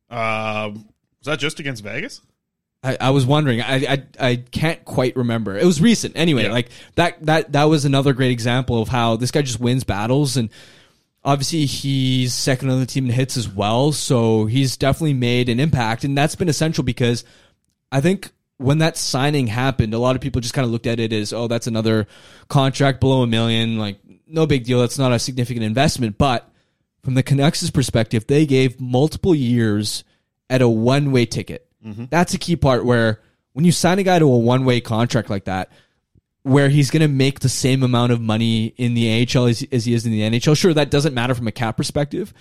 [0.08, 0.86] Um,
[1.18, 2.20] was that just against Vegas?
[2.82, 3.60] I, I was wondering.
[3.60, 5.56] I, I I can't quite remember.
[5.56, 6.16] It was recent.
[6.16, 6.52] Anyway, Yeah.
[6.52, 10.36] like that that that was another great example of how this guy just wins battles
[10.38, 10.48] and
[11.22, 13.92] obviously he's second on the team in hits as well.
[13.92, 17.22] So he's definitely made an impact and that's been essential because
[17.92, 21.00] I think when that signing happened, a lot of people just kind of looked at
[21.00, 22.06] it as, oh, that's another
[22.48, 23.78] contract below a million.
[23.78, 24.80] Like, no big deal.
[24.80, 26.18] That's not a significant investment.
[26.18, 26.46] But
[27.02, 30.04] from the Canucks' perspective, they gave multiple years
[30.50, 31.66] at a one way ticket.
[31.82, 32.06] Mm-hmm.
[32.10, 33.22] That's a key part where
[33.54, 35.72] when you sign a guy to a one way contract like that,
[36.42, 39.86] where he's going to make the same amount of money in the AHL as, as
[39.86, 40.56] he is in the NHL.
[40.56, 42.34] Sure, that doesn't matter from a cap perspective,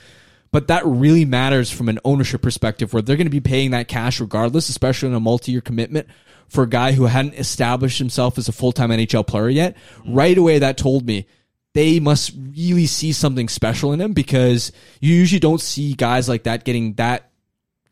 [0.52, 3.88] but that really matters from an ownership perspective where they're going to be paying that
[3.88, 6.08] cash regardless, especially in a multi year commitment
[6.48, 9.76] for a guy who hadn't established himself as a full time NHL player yet.
[9.76, 10.14] Mm-hmm.
[10.14, 11.28] Right away, that told me
[11.74, 16.44] they must really see something special in him because you usually don't see guys like
[16.44, 17.30] that getting that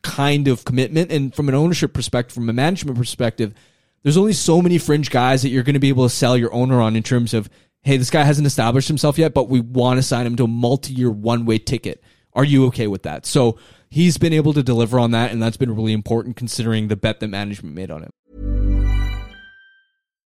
[0.02, 1.12] kind of commitment.
[1.12, 3.54] And from an ownership perspective, from a management perspective,
[4.02, 6.52] there's only so many fringe guys that you're going to be able to sell your
[6.52, 7.48] owner on in terms of,
[7.82, 10.48] hey, this guy hasn't established himself yet, but we want to sign him to a
[10.48, 12.02] multi year one way ticket.
[12.34, 13.26] Are you okay with that?
[13.26, 13.58] So
[13.90, 17.20] he's been able to deliver on that, and that's been really important considering the bet
[17.20, 18.10] that management made on him.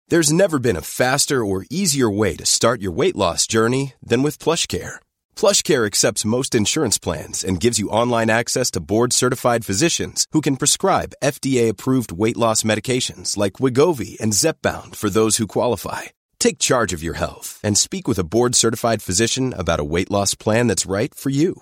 [0.07, 4.23] There's never been a faster or easier way to start your weight loss journey than
[4.23, 4.95] with PlushCare.
[5.37, 10.57] PlushCare accepts most insurance plans and gives you online access to board-certified physicians who can
[10.57, 16.01] prescribe FDA-approved weight loss medications like Wegovy and Zepbound for those who qualify.
[16.39, 20.35] Take charge of your health and speak with a board-certified physician about a weight loss
[20.35, 21.61] plan that's right for you.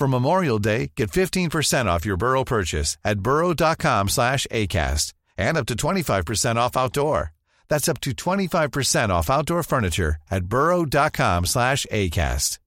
[0.00, 5.66] For Memorial Day, get 15% off your Burrow purchase at burrow.com slash ACAST and up
[5.66, 7.32] to 25% off outdoor.
[7.68, 12.58] That's up to 25% off outdoor furniture at burrow.com slash ACAST.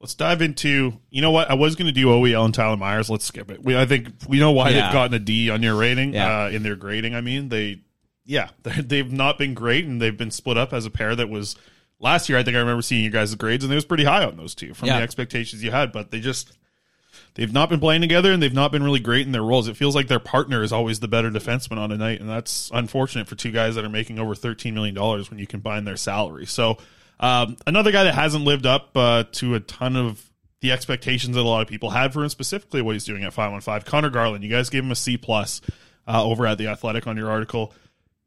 [0.00, 0.94] Let's dive into.
[1.10, 1.50] You know what?
[1.50, 3.10] I was going to do OEL and Tyler Myers.
[3.10, 3.62] Let's skip it.
[3.62, 4.86] We, I think we know why Yeah.
[4.86, 6.44] they've gotten a D on your rating Yeah.
[6.44, 7.14] uh, in their grading.
[7.14, 7.82] I mean, they,
[8.24, 11.28] yeah, they're- they've not been great, and they've been split up as a pair that
[11.28, 11.54] was
[12.00, 12.38] last year.
[12.38, 14.54] I think I remember seeing you guys' grades, and it was pretty high on those
[14.54, 14.98] two from Yeah.
[14.98, 15.92] the expectations you had.
[15.92, 16.52] But they just
[17.34, 19.68] they've not been playing together, and they've not been really great in their roles.
[19.68, 22.70] It feels like their partner is always the better defenseman on a night, and that's
[22.74, 25.96] unfortunate for two guys that are making over thirteen million dollars when you combine their
[25.96, 26.46] salary.
[26.46, 26.78] So
[27.20, 30.24] um, another guy that hasn't lived up uh, to a ton of
[30.60, 33.32] the expectations that a lot of people had for him, specifically what he's doing at
[33.32, 33.84] five one five.
[33.84, 35.60] Connor Garland, you guys gave him a C plus
[36.06, 37.72] uh, over at the Athletic on your article.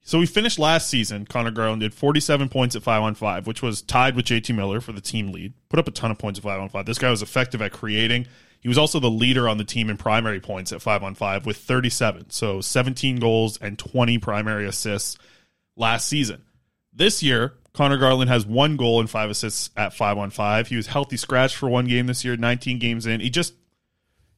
[0.03, 1.25] So we finished last season.
[1.25, 4.81] Connor Garland did 47 points at 5 on 5, which was tied with JT Miller
[4.81, 5.53] for the team lead.
[5.69, 6.85] Put up a ton of points at 5 on 5.
[6.85, 8.25] This guy was effective at creating.
[8.61, 11.45] He was also the leader on the team in primary points at 5 on 5
[11.45, 12.31] with 37.
[12.31, 15.17] So 17 goals and 20 primary assists
[15.75, 16.43] last season.
[16.93, 20.67] This year, Connor Garland has one goal and five assists at 5 on 5.
[20.67, 23.21] He was healthy scratch for one game this year, 19 games in.
[23.21, 23.53] He just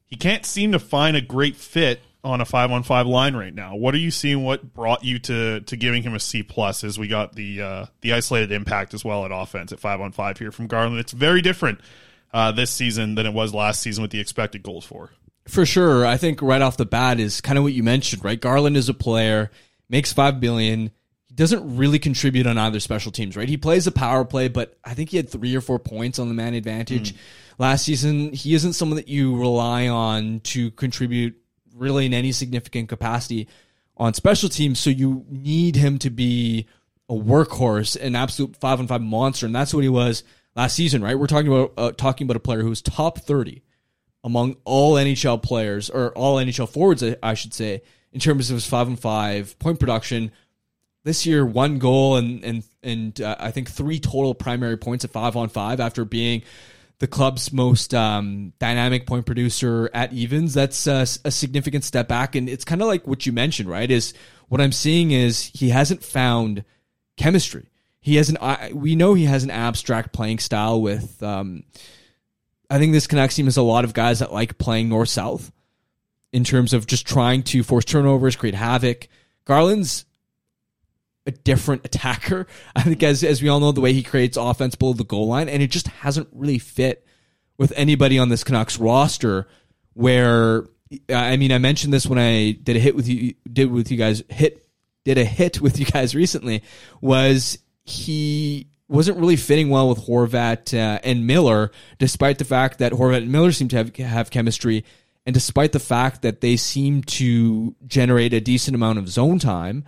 [0.06, 3.54] he can't seem to find a great fit on a five on five line right
[3.54, 3.76] now.
[3.76, 4.42] What are you seeing?
[4.42, 6.82] What brought you to to giving him a C plus?
[6.82, 10.12] As we got the uh, the isolated impact as well at offense at five on
[10.12, 10.98] five here from Garland.
[10.98, 11.80] It's very different
[12.32, 15.10] uh, this season than it was last season with the expected goals for.
[15.46, 16.06] For sure.
[16.06, 18.40] I think right off the bat is kind of what you mentioned, right?
[18.40, 19.50] Garland is a player,
[19.88, 20.90] makes five billion.
[21.26, 23.48] He doesn't really contribute on either special teams, right?
[23.48, 26.28] He plays a power play, but I think he had three or four points on
[26.28, 27.14] the man advantage
[27.58, 28.32] last season.
[28.32, 31.36] He isn't someone that you rely on to contribute
[31.74, 33.48] really in any significant capacity
[33.96, 34.78] on special teams.
[34.78, 36.66] So you need him to be
[37.08, 40.24] a workhorse, an absolute five on five monster, and that's what he was
[40.56, 41.18] last season, right?
[41.18, 43.62] We're talking about uh, talking about a player who's top thirty
[44.22, 47.82] among all NHL players or all NHL forwards, I- I should say,
[48.12, 50.30] in terms of his five on five point production.
[51.02, 55.10] This year, one goal and and and uh, I think three total primary points at
[55.10, 56.42] five on five after being
[56.98, 60.54] the club's most um, dynamic point producer at evens.
[60.54, 63.90] That's a, a significant step back, and it's kind of like what you mentioned, right?
[63.90, 64.14] Is
[64.48, 66.64] what I'm seeing is he hasn't found
[67.16, 67.70] chemistry.
[68.00, 68.38] He has an.
[68.72, 71.22] We know he has an abstract playing style with.
[71.22, 71.64] Um,
[72.70, 75.52] I think this Canucks team has a lot of guys that like playing north south
[76.32, 79.08] in terms of just trying to force turnovers, create havoc.
[79.44, 80.04] Garland's
[81.26, 82.46] a different attacker.
[82.76, 85.28] I think as as we all know, the way he creates offense below the goal
[85.28, 87.06] line, and it just hasn't really fit
[87.56, 89.48] with anybody on this Canucks roster.
[89.94, 90.64] Where
[91.08, 93.96] I mean, I mentioned this when I did a hit with you, did with you
[93.96, 94.68] guys, hit
[95.04, 96.62] did a hit with you guys recently.
[97.00, 102.92] Was he wasn't really fitting well with Horvat uh, and Miller, despite the fact that
[102.92, 104.84] Horvat and Miller seem to have have chemistry,
[105.26, 109.84] and despite the fact that they seem to generate a decent amount of zone time.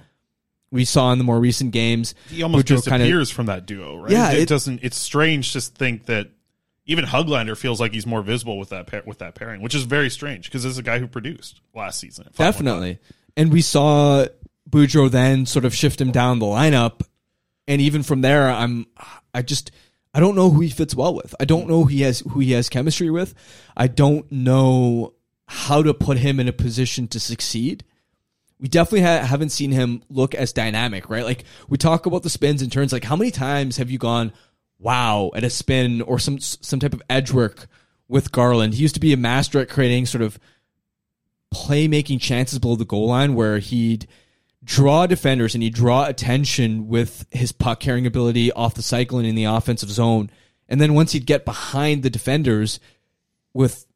[0.70, 4.10] We saw in the more recent games, He almost Boudreau disappears from that duo, right?
[4.10, 4.80] Yeah, it, it- doesn't.
[4.82, 6.30] It's strange to think that
[6.86, 9.82] even Hoglander feels like he's more visible with that pair, with that pairing, which is
[9.82, 12.28] very strange because this is a guy who produced last season.
[12.36, 12.98] Definitely.
[13.36, 14.26] And we saw
[14.68, 17.02] Boudreau then sort of shift him down the lineup.
[17.68, 18.86] And even from there, I'm
[19.34, 19.72] I just
[20.14, 21.34] I don't know who he fits well with.
[21.40, 23.34] I don't know who he has who he has chemistry with.
[23.76, 25.14] I don't know
[25.48, 27.84] how to put him in a position to succeed.
[28.58, 31.24] We definitely ha- haven't seen him look as dynamic, right?
[31.24, 32.92] Like we talk about the spins and turns.
[32.92, 34.32] Like how many times have you gone,
[34.78, 37.66] wow, at a spin or some some type of edge work
[38.08, 38.74] with Garland?
[38.74, 40.38] He used to be a master at creating sort of
[41.54, 44.06] playmaking chances below the goal line where he'd
[44.64, 49.26] draw defenders and he'd draw attention with his puck carrying ability off the cycle and
[49.26, 50.30] in the offensive zone.
[50.68, 52.80] And then once he'd get behind the defenders
[53.54, 53.86] with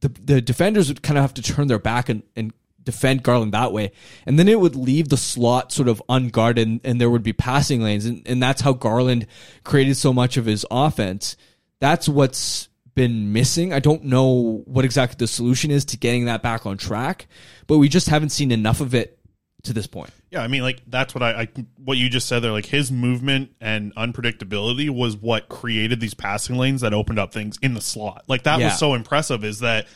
[0.00, 2.52] the the defenders would kind of have to turn their back and, and
[2.84, 3.92] defend Garland that way.
[4.26, 7.32] And then it would leave the slot sort of unguarded and, and there would be
[7.32, 8.06] passing lanes.
[8.06, 9.26] And, and that's how Garland
[9.64, 11.36] created so much of his offense.
[11.80, 13.72] That's what's been missing.
[13.72, 17.26] I don't know what exactly the solution is to getting that back on track,
[17.66, 19.18] but we just haven't seen enough of it
[19.64, 20.10] to this point.
[20.30, 22.50] Yeah, I mean, like that's what I, I what you just said there.
[22.50, 27.58] Like his movement and unpredictability was what created these passing lanes that opened up things
[27.62, 28.24] in the slot.
[28.28, 28.66] Like that Yeah.
[28.66, 29.44] was so impressive.
[29.44, 29.86] Is that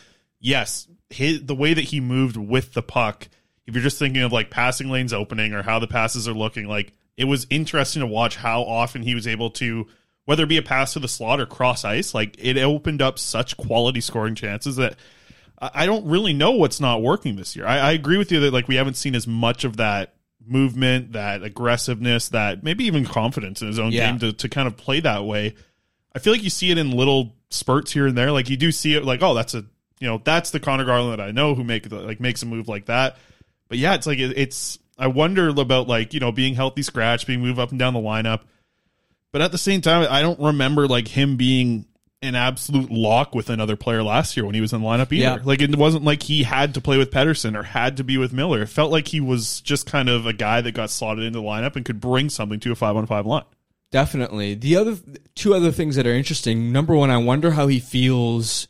[0.40, 3.28] yes, his the way that he moved with the puck.
[3.66, 6.68] If you're just thinking of like passing lanes opening or how the passes are looking,
[6.68, 9.86] like it was interesting to watch how often he was able to,
[10.24, 13.18] whether it be a pass to the slot or cross ice, like it opened up
[13.18, 14.96] such quality scoring chances that
[15.58, 17.66] I don't really know what's not working this year.
[17.66, 20.14] I, I agree with you that like we haven't seen as much of that
[20.46, 24.10] movement, that aggressiveness, that maybe even confidence in his own Yeah.
[24.10, 25.54] game to, to kind of play that way.
[26.14, 28.30] I feel like you see it in little spurts here and there.
[28.32, 29.64] Like you do see it like, oh, that's a
[29.98, 32.46] you know, that's the Connor Garland that I know who make the, like makes a
[32.46, 33.16] move like that.
[33.68, 37.26] But yeah, it's like it, it's I wonder about like, you know, being healthy scratch,
[37.26, 38.42] being moved up and down the lineup.
[39.32, 41.86] But at the same time, I don't remember like him being
[42.22, 45.16] an absolute lock with another player last year when he was in the lineup either.
[45.16, 45.38] Yeah.
[45.42, 48.32] Like it wasn't like he had to play with Pettersson or had to be with
[48.32, 48.62] Miller.
[48.62, 51.44] It felt like he was just kind of a guy that got slotted into the
[51.44, 53.44] lineup and could bring something to a five on five line.
[53.90, 54.54] Definitely.
[54.54, 54.96] The other
[55.34, 56.72] two other things that are interesting.
[56.72, 58.68] Number one, I wonder how he feels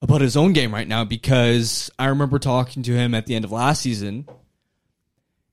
[0.00, 3.44] about his own game right now because I remember talking to him at the end
[3.44, 4.28] of last season,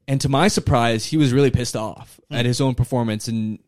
[0.08, 2.36] and to my surprise, he was really pissed off hmm.
[2.36, 3.60] at his own performance, and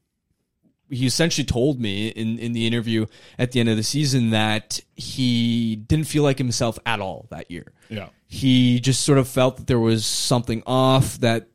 [0.90, 3.06] he essentially told me in in the interview
[3.38, 7.52] at the end of the season that he didn't feel like himself at all that
[7.52, 7.74] year.
[7.90, 8.10] Yeah.
[8.28, 11.48] He just sort of felt that there was something off that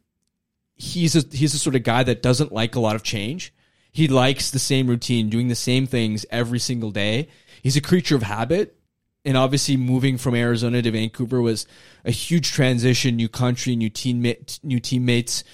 [0.74, 3.54] he's a he's the sort of guy that doesn't like a lot of change.
[3.92, 7.28] He likes the same routine, doing the same things every single day.
[7.62, 8.78] He's a creature of habit.
[9.24, 11.66] And obviously moving from Arizona to Vancouver was
[12.04, 15.44] a huge transition, new country, new teammate, new teammates.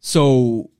[0.00, 0.70] So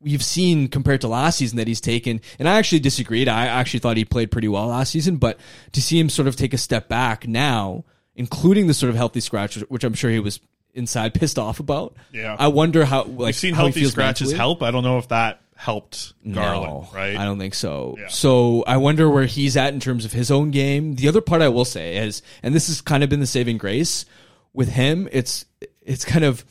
[0.00, 3.28] we've seen compared to last season that he's taken, and I actually disagreed.
[3.28, 5.40] I actually thought he played pretty well last season, but
[5.72, 9.20] to see him sort of take a step back now, including the sort of healthy
[9.20, 10.38] scratch, which I'm sure he was
[10.74, 11.96] inside pissed off about.
[12.12, 12.36] Yeah.
[12.38, 14.36] I wonder how like We've seen he healthy feels scratches mentally.
[14.36, 14.62] help.
[14.62, 17.16] I don't know if that helped Garland, no, right?
[17.16, 17.96] I don't think so.
[18.08, 20.94] So I wonder where he's at in terms of his own game.
[20.96, 23.58] The other part I will say is, and this has kind of been the saving
[23.58, 24.04] grace
[24.52, 25.08] with him.
[25.12, 25.44] It's
[25.82, 26.44] it's kind of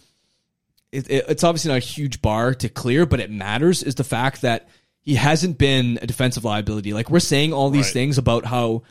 [0.91, 3.83] it, it- it's obviously not a huge bar to clear, but it matters.
[3.83, 4.67] Is the fact that
[5.01, 6.91] he hasn't been a defensive liability.
[6.93, 7.93] Like we're saying all these Right.
[7.93, 8.81] things about how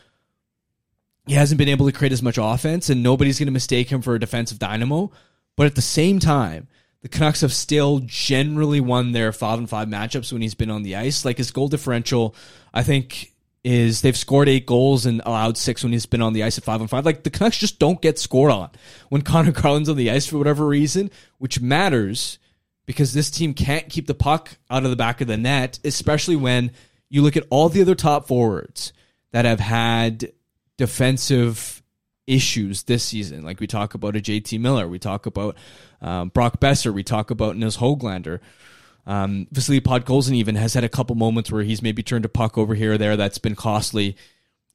[1.26, 4.00] he hasn't been able to create as much offense, and nobody's going to mistake him
[4.02, 5.10] for a defensive dynamo.
[5.56, 6.68] But at the same time,
[7.05, 10.82] the Canucks have still generally won their five and five matchups when he's been on
[10.82, 11.22] the ice.
[11.22, 12.34] Like his goal differential,
[12.72, 16.42] I think is they've scored eight goals and allowed six when he's been on the
[16.42, 17.05] ice at five and five.
[17.05, 18.70] Like the Canucks just don't get scored on
[19.11, 22.38] when Connor Garland's on the ice for whatever reason, which matters
[22.86, 26.36] because this team can't keep the puck out of the back of the net, especially
[26.36, 26.70] when
[27.11, 28.94] you look at all the other top forwards
[29.32, 30.32] that have had
[30.78, 31.82] defensive
[32.26, 33.44] issues this season.
[33.44, 35.56] Like we talk about a JT Miller, we talk about
[36.00, 38.40] um, Brock Boeser, we talk about Nils Hoglander.
[39.06, 42.56] Um, Vasily Podkolzin even has had a couple moments where he's maybe turned a puck
[42.56, 44.16] over here or there that's been costly.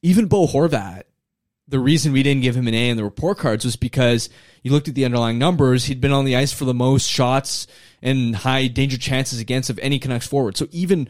[0.02, 1.04] Even Bo Horvat,
[1.68, 4.30] the reason we didn't give him an A in the report cards was because
[4.64, 5.86] you looked at the underlying numbers.
[5.86, 7.68] He'd been on the ice for the most shots
[8.02, 10.58] and high danger chances against of any Canucks forward.
[10.58, 11.10] So even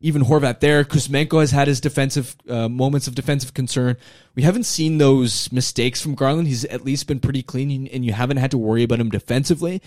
[0.00, 3.96] even Horvat there, Kuzmenko has had his defensive uh, moments of defensive concern.
[4.36, 6.46] We haven't seen those mistakes from Garland.
[6.46, 9.82] He's at least been pretty clean, and you haven't had to worry about him defensively.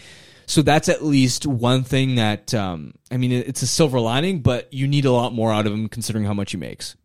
[0.47, 4.73] So that's at least one thing that um, I mean, it's a silver lining, but
[4.73, 6.97] you need a lot more out of him considering how much he makes.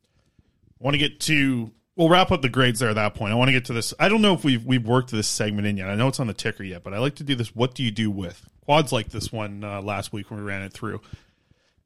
[0.81, 1.71] I want to get to.
[1.95, 3.33] We'll wrap up the grades there at that point.
[3.33, 3.95] I want to get to this.
[4.01, 5.89] I don't know if we've we've worked this segment in yet.
[5.89, 7.55] I know it's on the ticker yet, but I like to do this.
[7.55, 10.63] What do you do with quads like this one uh, last week when we ran
[10.63, 11.01] it through?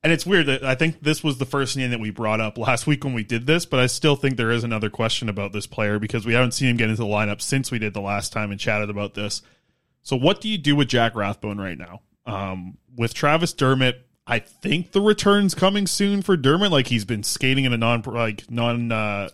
[0.02, 2.56] And it's weird that I think this was the first name that we brought up
[2.56, 5.52] last week when we did this, but I still think there is another question about
[5.52, 8.00] this player because we haven't seen him get into the lineup since we did the
[8.00, 9.42] last time and chatted about this.
[10.02, 12.00] So, what do you do with Jack Rathbone right now?
[12.24, 16.72] Um, with Travis Dermott, I think the return's coming soon for Dermott.
[16.72, 19.28] Like he's been skating in a non like non uh,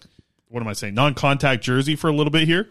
[0.49, 2.69] what am I saying non contact jersey for a little bit here.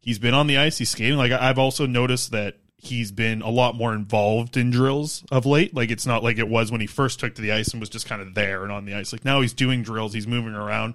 [0.00, 0.78] He's been on the ice.
[0.78, 1.16] He's skating.
[1.16, 5.74] Like I've also noticed that he's been a lot more involved in drills of late.
[5.74, 7.90] Like it's not like it was when he first took to the ice and was
[7.90, 9.12] just kind of there and on the ice.
[9.12, 10.14] Like now he's doing drills.
[10.14, 10.94] He's moving around.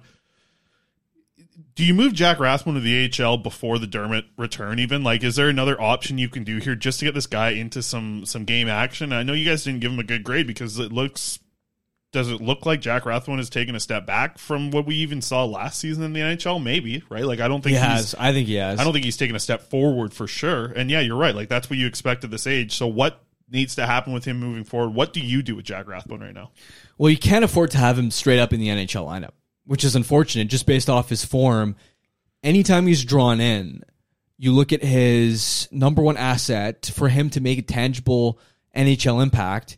[1.74, 4.78] Do you move Jack Rathbone to the AHL before the Dermott return?
[4.78, 7.50] Even like, is there another option you can do here just to get this guy
[7.50, 9.12] into some some game action?
[9.12, 11.38] I know you guys didn't give him a good grade because it looks.
[12.16, 15.20] Does it look like Jack Rathbone has taken a step back from what we even
[15.20, 16.62] saw last season in the NHL?
[16.62, 17.26] Maybe right.
[17.26, 18.14] Like I don't think He has.
[18.18, 18.80] I think he has.
[18.80, 20.64] I don't think he's taken a step forward for sure.
[20.64, 21.34] And yeah, you're right.
[21.34, 22.74] Like that's what you expect at this age.
[22.74, 24.94] So what needs to happen with him moving forward?
[24.94, 26.52] What do you do with Jack Rathbone right now?
[26.96, 29.32] Well, you can't afford to have him straight up in the NHL lineup,
[29.66, 31.76] which is unfortunate just based off his form.
[32.42, 33.82] Anytime he's drawn in,
[34.38, 38.40] you look at his number one asset for him to make a tangible
[38.74, 39.76] NHL impact,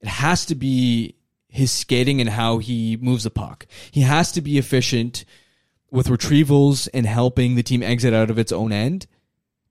[0.00, 1.16] it has to be
[1.50, 3.66] his skating and how he moves the puck.
[3.90, 5.24] He has to be efficient
[5.90, 9.06] with retrievals and helping the team exit out of its own end.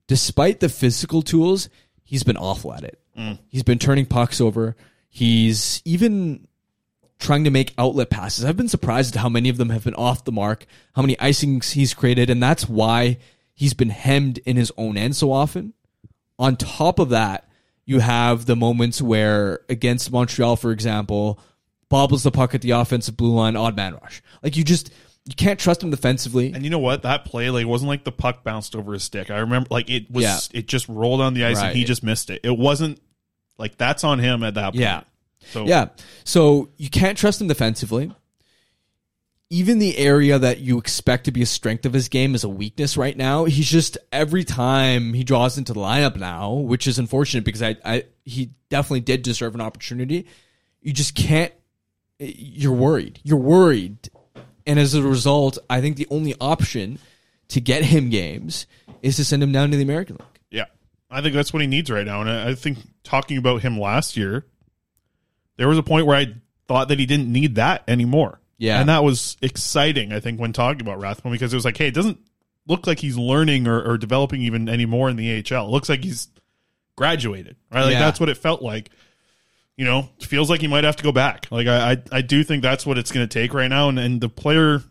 [0.06, 1.68] Despite the physical tools,
[2.04, 3.00] he's been awful at it.
[3.16, 3.38] Mm.
[3.48, 4.76] He's been turning pucks over.
[5.08, 6.46] He's even
[7.18, 8.44] trying to make outlet passes.
[8.44, 11.16] I've been surprised at how many of them have been off the mark, how many
[11.16, 13.18] icings he's created, and that's why
[13.54, 15.74] he's been hemmed in his own end so often.
[16.38, 17.48] On top of that,
[17.84, 21.38] you have the moments where against Montreal, for example,
[21.90, 24.22] bobbles the puck at the offensive blue line, odd man rush.
[24.42, 24.90] Like you just
[25.26, 26.52] you can't trust him defensively.
[26.54, 27.02] And you know what?
[27.02, 29.30] That play like wasn't like the puck bounced over his stick.
[29.30, 30.38] I remember like it was Yeah.
[30.58, 31.66] it just rolled on the ice Right.
[31.68, 32.40] and he just missed it.
[32.42, 32.98] It wasn't
[33.58, 34.76] like that's on him at that point.
[34.76, 35.02] Yeah.
[35.52, 35.88] So Yeah.
[36.24, 38.10] So you can't trust him defensively.
[39.52, 42.48] Even the area that you expect to be a strength of his game is a
[42.48, 43.46] weakness right now.
[43.46, 47.76] He's just every time he draws into the lineup now, which is unfortunate because I,
[47.84, 50.26] I he definitely did deserve an opportunity.
[50.82, 51.52] You just can't
[52.20, 53.20] you're worried.
[53.24, 54.10] You're worried.
[54.66, 56.98] And as a result, I think the only option
[57.48, 58.66] to get him games
[59.02, 60.40] is to send him down to the American League.
[60.50, 60.66] Yeah.
[61.10, 62.20] I think that's what he needs right now.
[62.20, 64.46] And I think talking about him last year,
[65.56, 66.34] there was a point where I
[66.68, 68.40] thought that he didn't need that anymore.
[68.58, 68.78] Yeah.
[68.78, 71.88] And that was exciting, I think, when talking about Rathbone because it was like, hey,
[71.88, 72.18] it doesn't
[72.68, 75.66] look like he's learning or, or developing even anymore in the AHL.
[75.66, 76.28] It looks like he's
[76.96, 77.84] graduated, right?
[77.84, 78.00] Like Yeah.
[78.00, 78.90] that's what it felt like.
[79.80, 81.46] You know, feels like he might have to go back.
[81.50, 83.88] Like I, I, I do think that's what it's going to take right now.
[83.88, 84.82] And, and the player,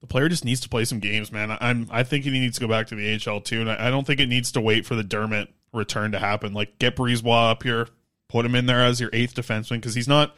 [0.00, 1.50] the player just needs to play some games, man.
[1.50, 3.60] I- I'm, I think he needs to go back to the AHL too.
[3.60, 6.54] And I, I don't think it needs to wait for the Dermott return to happen.
[6.54, 7.88] Like get Brisebois up here,
[8.30, 10.34] put him in there as your eighth defenseman because he's not.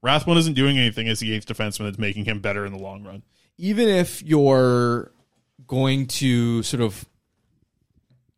[0.00, 3.02] Rathbone isn't doing anything as the eighth defenseman that's making him better in the long
[3.02, 3.24] run.
[3.58, 5.10] even if you're
[5.66, 7.04] going to sort of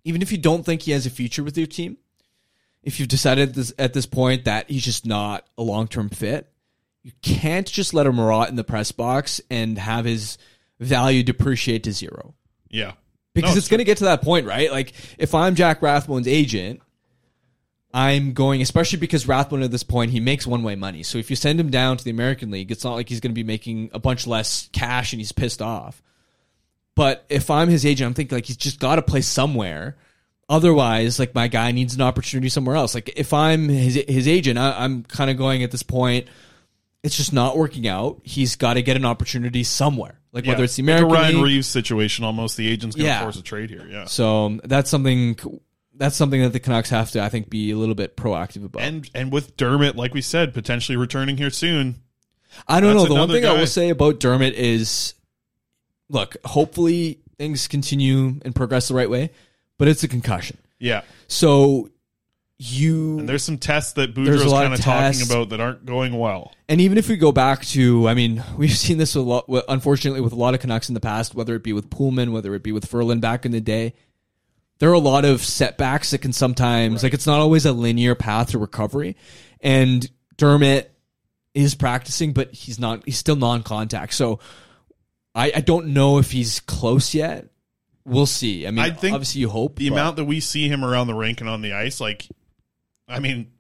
[0.04, 1.98] even if you don't think he has a future with your team
[2.87, 6.51] if you've decided this, at this point that he's just not a long term fit,
[7.03, 10.39] you can't just let him rot in the press box and have his
[10.78, 12.34] value depreciate to zero.
[12.70, 12.93] Yeah.
[13.34, 14.70] Because No, it's going to get to that point, right?
[14.70, 16.80] Like, if I'm Jack Rathbone's agent,
[17.93, 21.03] I'm going, especially because Rathbone at this point, he makes one way money.
[21.03, 23.32] So if you send him down to the American League, it's not like he's going
[23.32, 26.03] to be making a bunch less cash and he's pissed off.
[26.95, 29.97] But if I'm his agent, I'm thinking like he's just got to play somewhere.
[30.49, 32.94] Otherwise, like my guy needs an opportunity somewhere else.
[32.94, 36.28] Like if I'm his his agent, I, I'm kind of going at this point.
[37.03, 38.20] It's just not working out.
[38.24, 40.53] He's got to get an opportunity somewhere, like Yeah.
[40.53, 42.57] whether it's the Like American a Ryan League, Reaves situation almost.
[42.57, 43.22] The agent's going to Yeah.
[43.22, 43.86] force a trade here.
[43.90, 44.05] Yeah.
[44.07, 45.36] so that's something
[45.99, 48.82] that's something that the Canucks have to, I think, be a little bit proactive about.
[48.82, 51.97] And and with Dermott like we said, potentially returning here soon.
[52.68, 53.07] I don't know.
[53.07, 55.14] The one thing I will say about Dermott is,
[56.09, 59.30] look, hopefully things continue and progress the right way,
[59.79, 60.59] but it's a concussion.
[60.79, 61.03] Yeah.
[61.29, 61.91] So
[62.59, 66.53] you And there's some tests that Boudreau's kind of talking about that aren't going well.
[66.68, 70.20] And even if we go back to, I mean, we've seen this a lot, unfortunately,
[70.20, 72.62] with a lot of Canucks in the past, whether it be with Poolman, whether it
[72.62, 73.95] be with Ferland back in the day.
[74.79, 78.14] There are a lot of setbacks that can sometimes, like, it's not always a linear
[78.14, 79.16] path to recovery.
[79.61, 80.07] And
[80.37, 80.93] Dermott
[81.55, 84.12] is practicing, but he's not, he's still non contact.
[84.12, 84.39] So
[85.35, 87.49] I, I don't know if he's close yet.
[88.07, 88.66] We'll see.
[88.66, 89.76] I mean, I think obviously you hope.
[89.76, 92.28] the but- amount that we see him around the rink and on the ice, like,
[93.09, 93.50] I mean,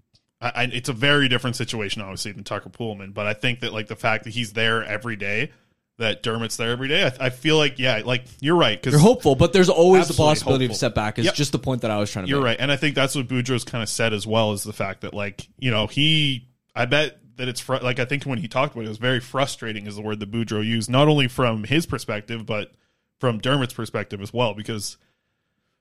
[0.40, 3.12] I, I, it's a very different situation, obviously, than Tucker Poolman.
[3.12, 5.50] But I think that like the fact that he's there every day,
[5.98, 9.00] that Dermott's there every day, I, I feel like yeah, like you're right because You're
[9.00, 10.78] hopeful, but there's always the possibility of hopeful.
[10.78, 11.18] setback.
[11.18, 11.34] Is Yep.
[11.34, 12.30] just the point that I was trying to make.
[12.30, 12.46] You're make.
[12.50, 15.00] right, and I think that's what Boudreau's kind of said as well is the fact
[15.00, 18.46] that like you know he, I bet that it's fr- like I think when he
[18.46, 21.28] talked about it, it was very frustrating is the word that Boudreau used, not only
[21.28, 22.72] from his perspective but
[23.18, 24.96] from Dermott's perspective as well because.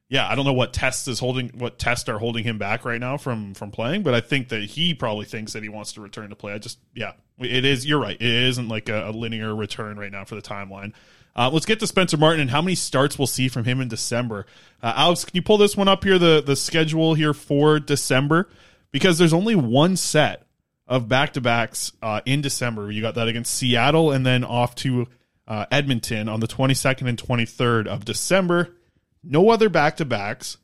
[0.08, 3.00] Yeah, I don't know what tests is holding what tests are holding him back right
[3.00, 6.02] now from from playing, but I think that he probably thinks that he wants to
[6.02, 6.54] return to play.
[6.54, 7.88] I just yeah, it is.
[7.88, 8.16] You're right.
[8.16, 10.94] It isn't like a, a linear return right now for the timeline.
[11.36, 13.88] Uh, let's get to Spencer Martin and how many starts we'll see from him in
[13.88, 14.46] December.
[14.82, 16.18] Uh, Alex, can you pull this one up here?
[16.18, 18.48] The the schedule here for December
[18.92, 20.46] because there's only one set
[20.88, 22.92] of back to backs uh, in December.
[22.92, 25.08] You got that against Seattle and then off to
[25.48, 28.76] uh, Edmonton on the 22nd and 23rd of December.
[29.24, 30.58] No other back to backs.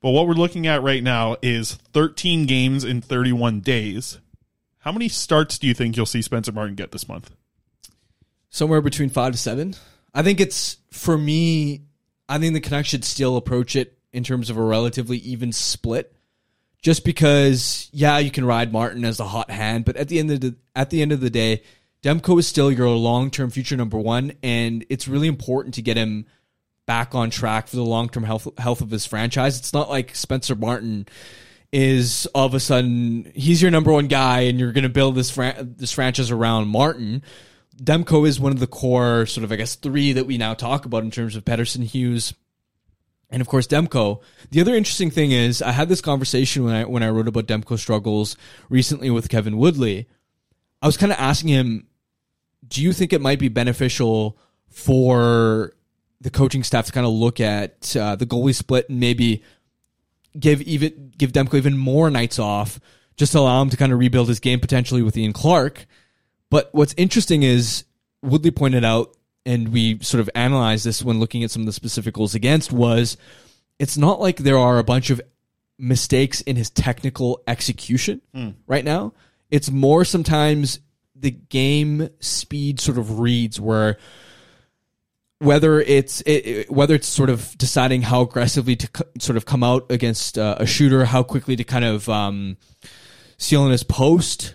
[0.00, 4.18] But what we're looking at right now is 13 games in 31 days.
[4.78, 7.30] How many starts do you think you'll see Spencer Martin get this month?
[8.54, 9.74] somewhere between five to seven.
[10.14, 11.82] I think it's for me.
[12.28, 16.14] I think the Canucks should still approach it in terms of a relatively even split,
[16.80, 20.30] just because yeah, you can ride Martin as a hot hand, but at the end
[20.30, 21.62] of the at the end of the day,
[22.04, 25.96] Demko is still your long term future number one, and it's really important to get
[25.96, 26.26] him
[26.86, 29.58] back on track for the long term health health of his franchise.
[29.58, 31.08] It's not like Spencer Martin
[31.72, 35.14] is all of a sudden he's your number one guy and you're going to build
[35.14, 37.22] this fran- this franchise around Martin.
[37.82, 40.84] Demko is one of the core sort of I guess three that we now talk
[40.84, 42.34] about in terms of Pettersson, Hughes,
[43.30, 44.20] and of course Demko.
[44.50, 47.46] The other interesting thing is I had this conversation when I when I wrote about
[47.46, 48.36] Demko struggles
[48.68, 50.06] recently with Kevin Woodley.
[50.82, 51.86] I was kind of asking him,
[52.68, 54.38] do you think it might be beneficial
[54.68, 55.72] for
[56.20, 59.42] the coaching staff to kind of look at uh, the goalie split and maybe
[60.38, 62.80] give even give Demko even more nights off
[63.16, 65.86] just to allow him to kind of rebuild his game potentially with Ian Clark.
[66.50, 67.84] But what's interesting is
[68.22, 71.72] Woodley pointed out, and we sort of analyzed this when looking at some of the
[71.72, 73.16] specific goals against, was
[73.78, 75.20] it's not like there are a bunch of
[75.78, 78.50] mistakes in his technical execution Hmm.
[78.66, 79.12] right now.
[79.50, 80.78] It's more sometimes
[81.14, 83.96] the game speed sort of reads where
[85.38, 89.44] whether it's it, it- whether it's sort of deciding how aggressively to c- sort of
[89.44, 92.56] come out against uh, a shooter, how quickly to kind of um,
[93.36, 94.54] seal in his post.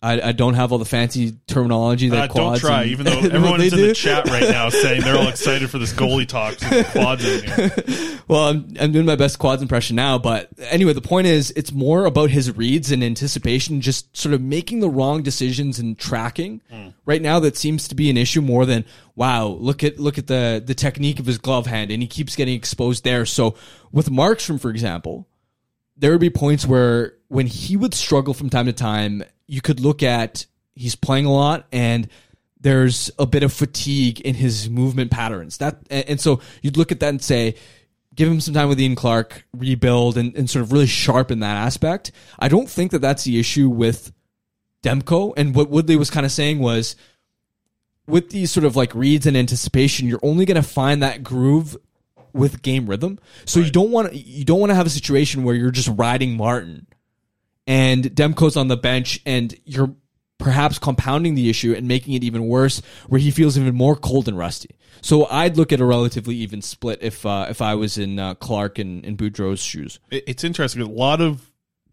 [0.00, 3.06] I, I don't have all the fancy terminology that Uh, don't quads try, and- even
[3.06, 5.78] though what everyone they is in the chat right now saying they're all excited for
[5.78, 6.56] this goalie talk.
[6.92, 8.18] Quads in here.
[8.28, 11.72] well, I'm, I'm doing my best quads impression now, but anyway, the point is, it's
[11.72, 16.60] more about his reads and anticipation, just sort of making the wrong decisions and tracking.
[17.04, 18.84] Right now, that seems to be an issue more than
[19.16, 19.46] wow.
[19.48, 22.54] Look at look at the the technique of his glove hand, and he keeps getting
[22.54, 23.24] exposed there.
[23.26, 23.56] So
[23.90, 25.26] with Markstrom, for example,
[25.98, 29.80] there would be points where when he would struggle from time to time, you could
[29.80, 32.08] look at he's playing a lot and
[32.60, 35.58] there's a bit of fatigue in his movement patterns.
[35.58, 37.54] That and so you'd look at that and say,
[38.14, 41.56] give him some time with Ian Clark, rebuild, and, and sort of really sharpen that
[41.56, 42.10] aspect.
[42.38, 44.12] I don't think that that's the issue with
[44.82, 45.34] Demko.
[45.36, 46.96] And what Woodley was kind of saying was,
[48.08, 51.76] with these sort of like reads and anticipation, you're only going to find that groove
[52.32, 53.18] with game rhythm.
[53.44, 55.90] So you don't want to you don't want to have a situation where you're just
[55.96, 56.86] riding Martin
[57.66, 59.94] and Demko's on the bench and you're
[60.38, 64.28] perhaps compounding the issue and making it even worse where he feels even more cold
[64.28, 64.70] and rusty.
[65.00, 68.34] So I'd look at a relatively even split if uh, if I was in uh,
[68.34, 69.98] Clark and, and Boudreau's shoes.
[70.10, 70.82] It's interesting.
[70.82, 71.50] A lot of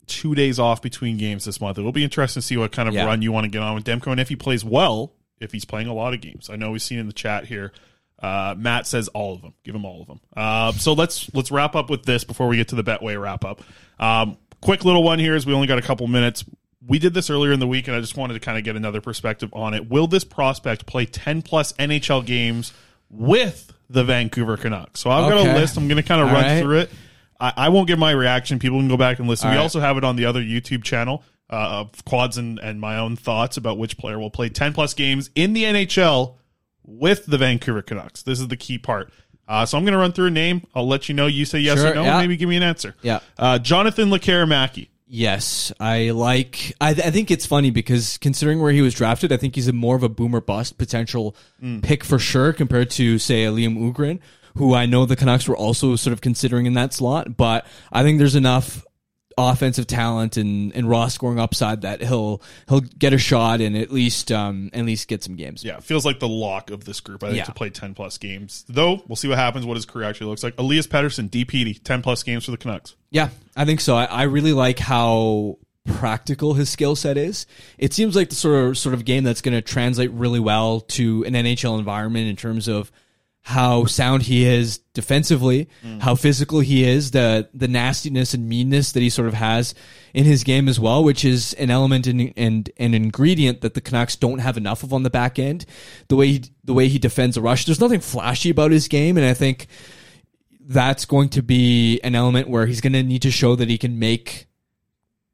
[0.07, 1.79] two days off between games this month.
[1.79, 3.05] It'll be interesting to see what kind of Yeah.
[3.05, 5.65] run you want to get on with Demko and if he plays well, if he's
[5.65, 6.49] playing a lot of games.
[6.49, 7.71] I know we've seen in the chat here.
[8.19, 9.53] Uh, Matt says all of them.
[9.63, 10.19] Give him all of them.
[10.35, 13.43] Uh, so let's let's wrap up with this before we get to the Betway wrap
[13.45, 13.61] up.
[13.99, 16.45] Um, quick little one here is we only got a couple minutes.
[16.87, 18.75] We did this earlier in the week, and I just wanted to kind of get
[18.75, 19.89] another perspective on it.
[19.89, 22.73] Will this prospect play ten plus NHL games
[23.09, 24.99] with the Vancouver Canucks?
[24.99, 25.51] So I've got Okay.
[25.51, 25.77] a list.
[25.77, 26.61] I'm going to kind of All run right.
[26.61, 26.91] through it.
[27.39, 28.59] I, I won't give my reaction.
[28.59, 29.47] People can go back and listen.
[29.47, 29.63] All we right.
[29.63, 33.15] also have it on the other YouTube channel uh, of quads and, and my own
[33.17, 36.35] thoughts about which player will play 10 plus games in the NHL
[36.85, 38.23] with the Vancouver Canucks.
[38.23, 39.11] This is the key part.
[39.47, 40.65] Uh, so I'm going to run through a name.
[40.73, 41.27] I'll let you know.
[41.27, 42.03] You say yes Sure, or no.
[42.03, 42.17] yeah.
[42.17, 42.95] Maybe give me an answer.
[43.01, 43.19] Yeah.
[43.37, 44.87] Uh, Jonathan Lekkerimäki.
[45.07, 46.75] Yes, I like.
[46.81, 49.73] I, I think it's funny because considering where he was drafted, I think he's a
[49.73, 51.35] more of a boomer bust potential
[51.83, 54.19] pick for sure compared to say a Liam Öhgren,
[54.57, 57.37] who I know the Canucks were also sort of considering in that slot.
[57.37, 58.83] But I think there's enough
[59.37, 63.91] offensive talent and, and raw scoring upside that he'll he'll get a shot and at
[63.91, 65.63] least um at least get some games.
[65.63, 67.23] Yeah, feels like the lock of this group.
[67.23, 67.43] I think Yeah.
[67.45, 68.63] to play 10 plus games.
[68.69, 70.53] Though we'll see what happens, what his career actually looks like.
[70.57, 72.95] Elias Pettersson, DPD, 10 plus games for the Canucks.
[73.11, 73.95] Yeah, I think so.
[73.95, 77.45] I, I really like how practical his skill set is.
[77.77, 80.79] It seems like the sort of sort of game that's going to translate really well
[80.81, 82.91] to an NHL environment in terms of
[83.47, 85.69] how sound he is defensively,
[85.99, 89.75] how physical he is, the the nastiness and meanness that he sort of has
[90.15, 93.81] in his game as well, which is an element and and an ingredient that the
[93.81, 95.67] Canucks don't have enough of on the back end.
[96.07, 99.15] The way he, the way he defends a rush, there's nothing flashy about his game,
[99.15, 99.67] and I think
[100.59, 103.77] that's going to be an element where he's going to need to show that he
[103.77, 104.47] can make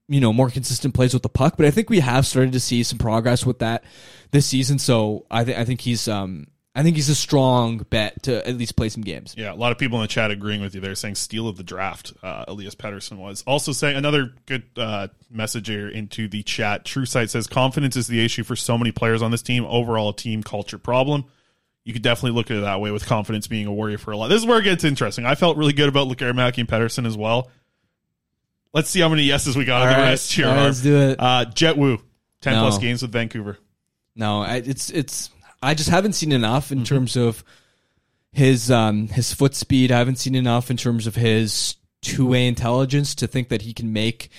[0.10, 2.60] you know more consistent plays with the puck but i think we have started to
[2.60, 3.86] see some progress with that
[4.32, 8.24] this season so i think i think he's um i think he's a strong bet
[8.24, 10.62] to at least play some games Yeah, a lot of people in the chat agreeing
[10.62, 10.82] with you.
[10.82, 12.14] They're saying steal of the draft.
[12.24, 16.86] Uh, Elias Pettersson was also saying another good uh, message here into the chat.
[16.86, 19.66] True Sight says confidence is the issue for so many players on this team.
[19.66, 21.26] Overall, a team culture problem.
[21.84, 24.18] You could definitely look at it that way with confidence being a warrior for a
[24.18, 24.28] lot.
[24.30, 25.26] This is where it gets interesting.
[25.26, 27.50] I felt really good about Lekkerimäki and Pettersson as well.
[28.74, 30.12] Let's see how many yeses we got on the right.
[30.12, 30.46] list here.
[30.48, 31.18] Right, let's do it.
[31.20, 32.00] Uh, Jett Woo,
[32.40, 32.62] ten No.
[32.62, 33.58] plus games with Vancouver.
[34.16, 35.30] no I, it's it's
[35.62, 37.44] i just haven't seen enough in terms of
[38.32, 43.16] his um his foot speed i haven't seen enough in terms of his two-way intelligence
[43.16, 44.30] to think that he can make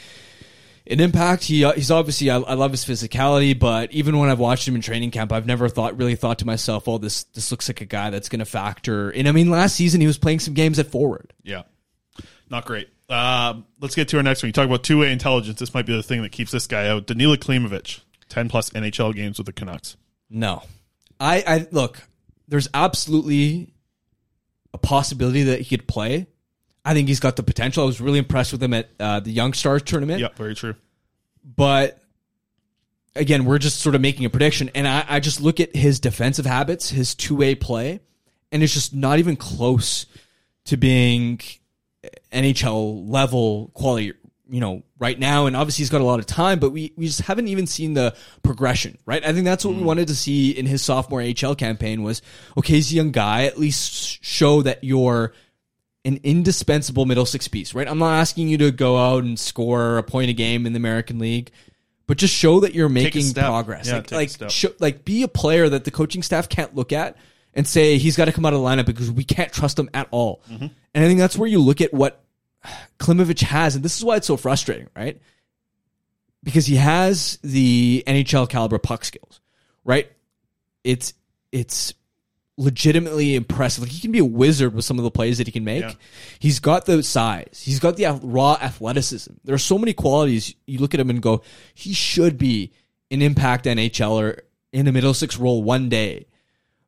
[0.87, 1.45] an impact.
[1.45, 4.75] He uh, he's obviously I, I love his physicality, but even when I've watched him
[4.75, 7.81] in training camp, I've never thought really thought to myself, "Oh, this this looks like
[7.81, 10.55] a guy that's going to factor." And I mean, last season he was playing some
[10.55, 11.33] games at forward.
[11.43, 11.63] Yeah.
[12.51, 12.89] Not great.
[13.09, 14.49] Um, let's get to our next one.
[14.49, 15.59] You talk about two way intelligence.
[15.59, 17.07] This might be the thing that keeps this guy out.
[17.07, 19.97] Danila Klimovich, 10 plus NHL games with the Canucks.
[20.29, 20.63] No,
[21.23, 22.03] I I look.
[22.49, 23.73] There's absolutely
[24.75, 26.27] a possibility that he could play.
[26.85, 27.85] I think he's got the potential.
[27.85, 30.21] I was really impressed with him at uh, the Young Stars tournament.
[30.21, 30.75] Yep, very true.
[31.45, 32.03] but
[33.15, 34.71] again, we're just sort of making a prediction.
[34.75, 38.01] And I, I just look at his defensive habits, his two way play,
[38.51, 40.07] and it's just not even close
[40.65, 41.41] to being
[42.33, 44.13] NHL level quality,
[44.53, 45.47] you know, right now.
[45.47, 47.95] And obviously he's got a lot of time, but we, we just haven't even seen
[47.95, 49.25] the progression, right?
[49.25, 52.21] I think that's what we wanted to see in his sophomore HL campaign was,
[52.59, 55.33] okay, he's a young guy, at least show that you're
[56.05, 57.89] an indispensable middle six piece, right?
[57.89, 60.79] I'm not asking you to go out and score a point a game in the
[60.79, 61.51] American League,
[62.07, 63.87] but just show that you're making progress.
[63.87, 67.17] Yeah, like, like, show, like, be a player that the coaching staff can't look at
[67.55, 69.89] and say he's got to come out of the lineup because we can't trust him
[69.95, 70.43] at all.
[70.51, 70.67] Mm-hmm.
[70.95, 72.22] And I think that's where you look at what
[72.99, 75.21] Klimovich has, and this is why it's so frustrating, right?
[76.45, 79.41] Because he has the NHL caliber puck skills,
[79.85, 80.11] right?
[80.85, 81.15] It's
[81.53, 81.95] it's
[82.57, 83.85] legitimately impressive.
[83.85, 85.83] Like he can be a wizard with some of the plays that he can make.
[85.83, 85.93] Yeah.
[86.39, 87.63] He's got the size.
[87.65, 89.33] He's got the raw athleticism.
[89.45, 90.55] There are so many qualities.
[90.67, 91.43] You look at him and go,
[91.75, 92.73] he should be
[93.11, 94.43] an impact NHL or
[94.73, 96.27] in a middle six role one day.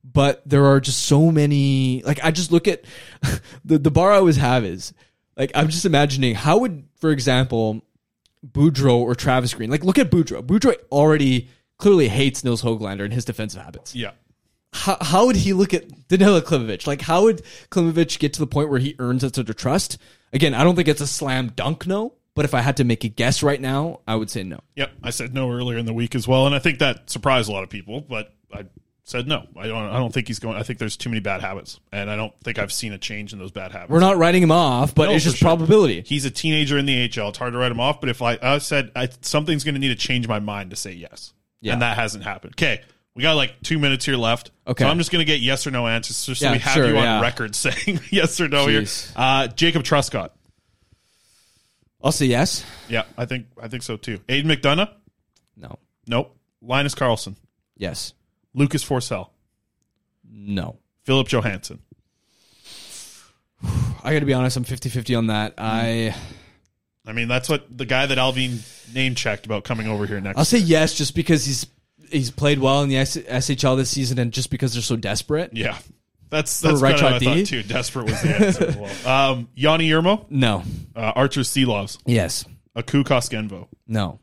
[0.05, 2.03] But there are just so many.
[2.05, 2.85] Like I just look at
[3.65, 4.93] the the bar I always have is
[5.37, 7.83] like I'm just imagining how would, for example,
[8.47, 9.71] Boudreau or Travis Green.
[9.71, 10.43] Like look at Boudreau.
[10.43, 14.13] Boudreau already clearly hates Nils Hoglander and his defensive habits Yeah.
[14.73, 16.87] how, how would he look at Danila Klimovich?
[16.87, 19.99] Like, how would Klimovich get to the point where he earns that sort of trust?
[20.33, 23.03] Again, I don't think it's a slam dunk no, but if I had to make
[23.05, 24.61] a guess right now, I would say no.
[24.77, 24.91] Yep.
[25.03, 26.47] I said no earlier in the week as well.
[26.47, 28.65] And I think that surprised a lot of people, but I
[29.05, 29.47] said no.
[29.57, 29.85] I don't.
[29.85, 30.57] I don't think he's going.
[30.57, 33.33] I think there's too many bad habits, and I don't think I've seen a change
[33.33, 33.91] in those bad habits.
[33.91, 35.47] We're not writing him off, but No, it's just sure.
[35.49, 36.03] probability.
[36.07, 37.29] He's a teenager in the AHL.
[37.29, 38.01] It's hard to write him off.
[38.01, 40.77] But if I, I said I, something's going to need to change my mind to
[40.77, 41.75] say yes, Yeah.
[41.75, 42.55] and that hasn't happened.
[42.57, 42.81] Okay,
[43.15, 44.51] we got like two minutes here left.
[44.67, 44.85] Okay.
[44.85, 46.73] so I'm just going to get yes or no answers, just so Yeah, we have
[46.75, 47.21] sure, you on yeah.
[47.21, 49.07] record saying yes or no Jeez.
[49.09, 49.13] here.
[49.17, 50.31] Uh, Jacob Truscott.
[52.03, 52.65] I'll say yes.
[52.89, 54.21] Yeah, I think I think so too.
[54.29, 54.91] Aidan McDonough.
[55.57, 55.79] No.
[56.07, 56.37] Nope.
[56.61, 57.37] Linus Karlsson.
[57.77, 58.13] Yes.
[58.55, 59.29] Lucas Forsell.
[60.31, 60.79] No.
[61.05, 61.81] Philip Johansson.
[64.05, 64.57] I got to be honest.
[64.57, 65.55] I'm 50-50 on that.
[65.59, 66.15] I
[67.07, 68.61] I mean, that's what the guy that Allvin
[68.95, 70.39] name checked about coming over here next.
[70.39, 71.67] I'll say yes, just because he's
[72.11, 75.51] he's played well in the SHL this season, and just because they're so desperate.
[75.55, 75.77] Yeah,
[76.31, 77.63] that's that's right kind of what I thought too.
[77.63, 79.31] Desperate was the answer well.
[79.35, 80.63] Um, Joni Jurmo, No.
[80.97, 82.47] uh, Arturs Silovs, Yes.
[82.75, 83.69] Aku Koskenvuo.
[83.87, 84.19] No.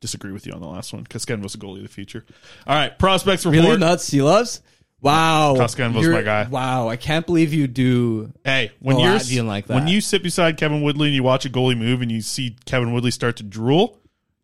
[0.00, 1.04] Disagree with you on the last one.
[1.04, 2.24] Koskenvuo's a goalie of the future.
[2.66, 3.64] All right, prospects report.
[3.64, 4.08] Really nuts.
[4.08, 4.60] Silovs?
[5.00, 5.54] Wow.
[5.56, 6.46] Koskenvuo's You're- my guy.
[6.48, 6.88] Wow.
[6.88, 8.32] I can't believe you do.
[8.44, 9.74] Hey, when you're Latvian like that.
[9.74, 12.56] when you sit beside Kevin Woodley and you watch a goalie move and you see
[12.64, 13.98] Kevin Woodley start to drool,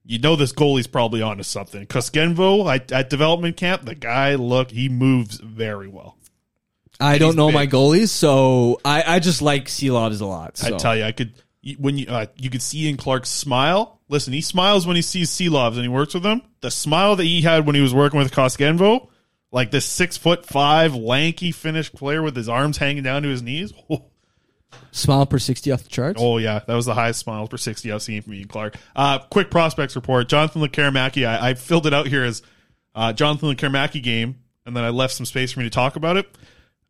[0.05, 1.87] you know this goalie's probably onto something.
[1.87, 6.17] Koskenvuo at, at development camp, the guy look he moves very well.
[7.01, 7.55] I And don't know big.
[7.55, 10.63] my goalies, so I, I just like Silovs a lot.
[10.63, 11.33] I tell you, I could
[11.79, 14.01] when you uh, you could see in Clark's smile.
[14.09, 16.43] Listen, he smiles when he sees Silovs and he works with them.
[16.61, 19.09] The smile that he had when he was working with Koskenvuo,
[19.51, 23.43] like this six foot five lanky Finnish player with his arms hanging down to his
[23.43, 23.73] knees.
[24.91, 26.21] Smile per 60 off the charts.
[26.21, 28.77] Oh yeah, that was the highest smile per sixty I've seen from Ian Clark.
[28.95, 31.27] Uh, quick prospects report: Jonathan Lekkerimäki.
[31.27, 32.43] I, I filled it out here as
[32.95, 36.17] uh, Jonathan Lekkerimäki game, and then I left some space for me to talk about
[36.17, 36.27] it.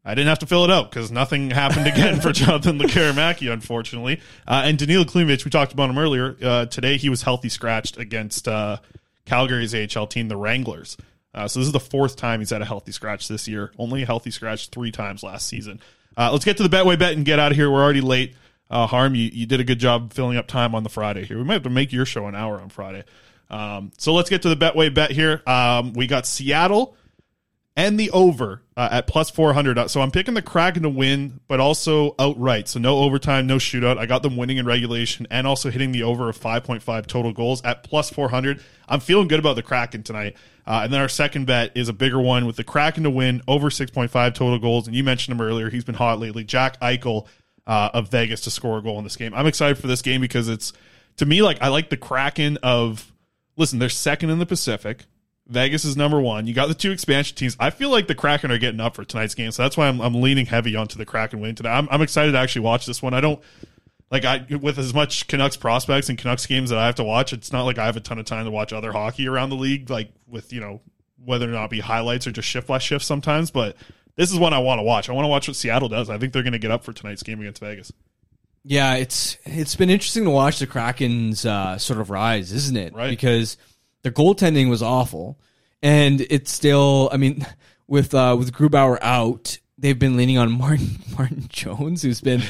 [0.04, 4.20] I didn't have to fill it out because nothing happened again for Jonathan Lekkerimäki, unfortunately.
[4.46, 6.36] Uh, and Danila Klimovich, we talked about him earlier.
[6.42, 8.78] Uh, today he was healthy scratched against uh,
[9.24, 10.98] Calgary's AHL team, the Wranglers.
[11.34, 13.72] Uh, so this is the fourth time he's had a healthy scratch this year.
[13.78, 15.80] Only a healthy scratch three times last season.
[16.16, 17.70] Uh, let's get to the Betway bet and get out of here.
[17.70, 18.34] We're already late.
[18.70, 21.38] Uh, Harm, you, you did a good job filling up time on the Friday here.
[21.38, 23.04] We might have to make your show an hour on Friday.
[23.50, 25.42] Um, so let's get to the Betway bet here.
[25.46, 26.96] Um, we got Seattle
[27.76, 29.90] and the over uh, at plus 400.
[29.90, 32.68] So I'm picking the Kraken to win, but also outright.
[32.68, 33.98] So no overtime, no shootout.
[33.98, 37.62] I got them winning in regulation and also hitting the over of 5.5 total goals
[37.64, 38.62] at plus 400.
[38.88, 40.36] I'm feeling good about the Kraken tonight.
[40.66, 43.42] Uh, and then our second bet is a bigger one with the Kraken to win
[43.48, 44.86] over 6.5 total goals.
[44.86, 45.68] And you mentioned him earlier.
[45.68, 46.44] He's been hot lately.
[46.44, 47.26] Jack Eichel
[47.66, 49.34] uh, of Vegas to score a goal in this game.
[49.34, 50.72] I'm excited for this game because it's,
[51.16, 53.12] to me, like I like the Kraken of,
[53.56, 55.06] listen, they're second in the Pacific.
[55.46, 56.46] Vegas is number one.
[56.46, 57.56] You got the two expansion teams.
[57.60, 60.00] I feel like the Kraken are getting up for tonight's game, so that's why I'm,
[60.00, 61.68] I'm leaning heavy onto the Kraken win today.
[61.68, 63.12] I'm, I'm excited to actually watch this one.
[63.12, 63.40] I don't
[64.10, 67.32] like I with as much Canucks prospects and Canucks games that I have to watch.
[67.32, 69.56] It's not like I have a ton of time to watch other hockey around the
[69.56, 70.80] league, like with you know
[71.22, 73.50] whether or not it be highlights or just shift by shift sometimes.
[73.50, 73.76] But
[74.16, 75.10] this is one I want to watch.
[75.10, 76.08] I want to watch what Seattle does.
[76.08, 77.92] I think they're going to get up for tonight's game against Vegas.
[78.62, 82.94] Yeah, it's it's been interesting to watch the Kraken's uh, sort of rise, isn't it?
[82.94, 83.10] Right.
[83.10, 83.58] Because
[84.04, 85.40] their goaltending was awful,
[85.82, 87.08] and it's still.
[87.10, 87.44] I mean,
[87.88, 92.42] with uh, with Grubauer out, they've been leaning on Martin Martin Jones, who's been.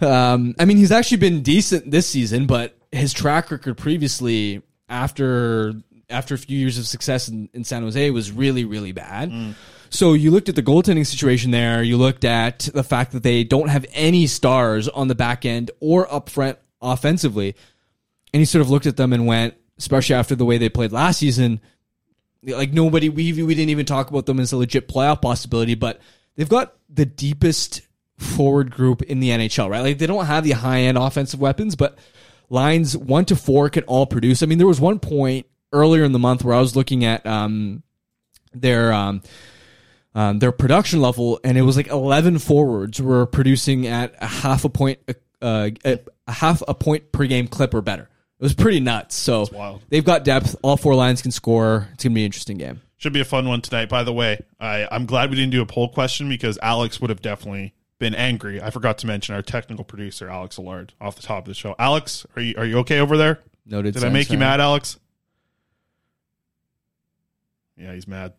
[0.00, 5.72] Um, I mean, he's actually been decent this season, but his track record previously, after
[6.10, 9.30] after a few years of success in, in San Jose, was really really bad.
[9.90, 11.82] So you looked at the goaltending situation there.
[11.82, 15.70] You looked at the fact that they don't have any stars on the back end
[15.80, 17.56] or up front offensively,
[18.34, 20.92] and you sort of looked at them and went, especially after the way they played
[20.92, 21.60] last season,
[22.42, 26.00] like nobody we we didn't even talk about them as a legit playoff possibility, but
[26.36, 27.82] they've got the deepest
[28.16, 29.80] forward group in the NHL, right?
[29.80, 31.98] Like they don't have the high end offensive weapons, but
[32.50, 34.42] lines one to four can all produce.
[34.42, 37.26] I mean, there was one point earlier in the month where I was looking at
[37.26, 37.82] um
[38.54, 39.22] their um
[40.14, 44.64] um, their production level, and it was like eleven forwards were producing at a half
[44.64, 44.98] a point,
[45.40, 48.08] uh, a, a half a point per game clip or better.
[48.38, 49.16] It was pretty nuts.
[49.16, 49.82] So wild.
[49.88, 50.54] they've got depth.
[50.62, 51.88] All four lines can score.
[51.94, 52.80] It's gonna be an interesting game.
[52.96, 53.88] Should be a fun one tonight.
[53.88, 57.10] By the way, I, I'm glad we didn't do a poll question because Alex would
[57.10, 58.60] have definitely been angry.
[58.62, 61.74] I forgot to mention our technical producer, Alex Allard, off the top of the show.
[61.78, 63.40] Alex, are you are you okay over there?
[63.66, 63.94] Noted.
[63.94, 64.98] Did I make you mad, Alex?
[67.76, 68.32] Yeah, he's mad.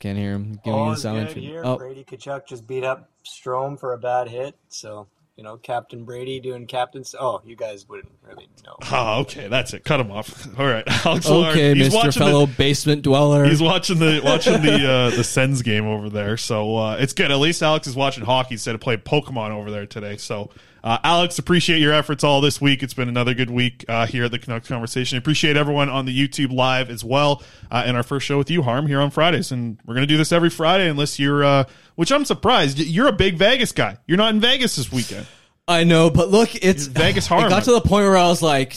[0.00, 0.60] Can't hear him.
[0.64, 1.54] Giving All you oh, is silent good treatment.
[1.54, 1.62] here.
[1.64, 4.54] Oh, Brady Tkachuk just beat up Strom for a bad hit.
[4.68, 5.06] So,
[5.36, 7.14] you know, Captain Brady doing captain's.
[7.18, 8.76] Oh, you guys wouldn't really know.
[8.90, 9.84] Oh, okay, that's it.
[9.84, 10.46] Cut him off.
[10.58, 13.44] All right, Alex okay, he's Mister watching Fellow the, Basement Dweller.
[13.44, 17.30] He's watching the watching the uh, the Sens game over there, so uh, it's good.
[17.30, 20.16] At least Alex is watching hockey instead of playing Pokemon over there today.
[20.16, 20.50] So
[20.86, 22.80] Uh, Alex, appreciate your efforts all this week.
[22.80, 25.18] It's been another good week uh, here at the Canucks Conversation.
[25.18, 27.42] Appreciate everyone on the YouTube live as well.
[27.72, 29.50] Uh, and our first show with you, Harm, here on Fridays.
[29.50, 31.64] And we're going to do this every Friday unless you're, uh,
[31.96, 32.78] which I'm surprised.
[32.78, 33.98] You're a big Vegas guy.
[34.06, 35.26] You're not in Vegas this weekend.
[35.66, 37.46] I know, but look, it's Vegas Harm.
[37.46, 38.76] It got to the point where I was like,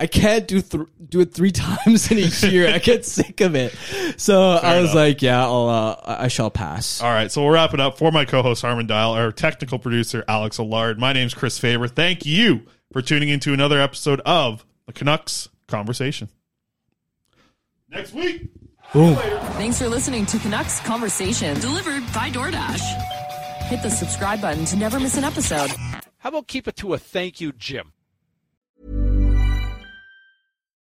[0.00, 2.72] I can't do th- do it three times in a year.
[2.72, 3.74] I get sick of it.
[4.16, 4.94] So I was enough.
[4.94, 7.02] like, yeah, I'll, uh, I shall pass.
[7.02, 10.24] All right, so we'll wrap it up for my co-host Harman Dayal, our technical producer
[10.26, 10.98] Alex Allard.
[10.98, 11.86] My name's Chris Faber.
[11.86, 16.30] Thank you for tuning into another episode of the Canucks Conversation.
[17.90, 18.48] Next week.
[18.94, 19.16] Boom.
[19.16, 21.60] Thanks for listening to Canucks Conversation.
[21.60, 22.80] Delivered by DoorDash.
[23.64, 25.70] Hit the subscribe button to never miss an episode.
[26.18, 27.92] How about keep it to a thank you, Jim?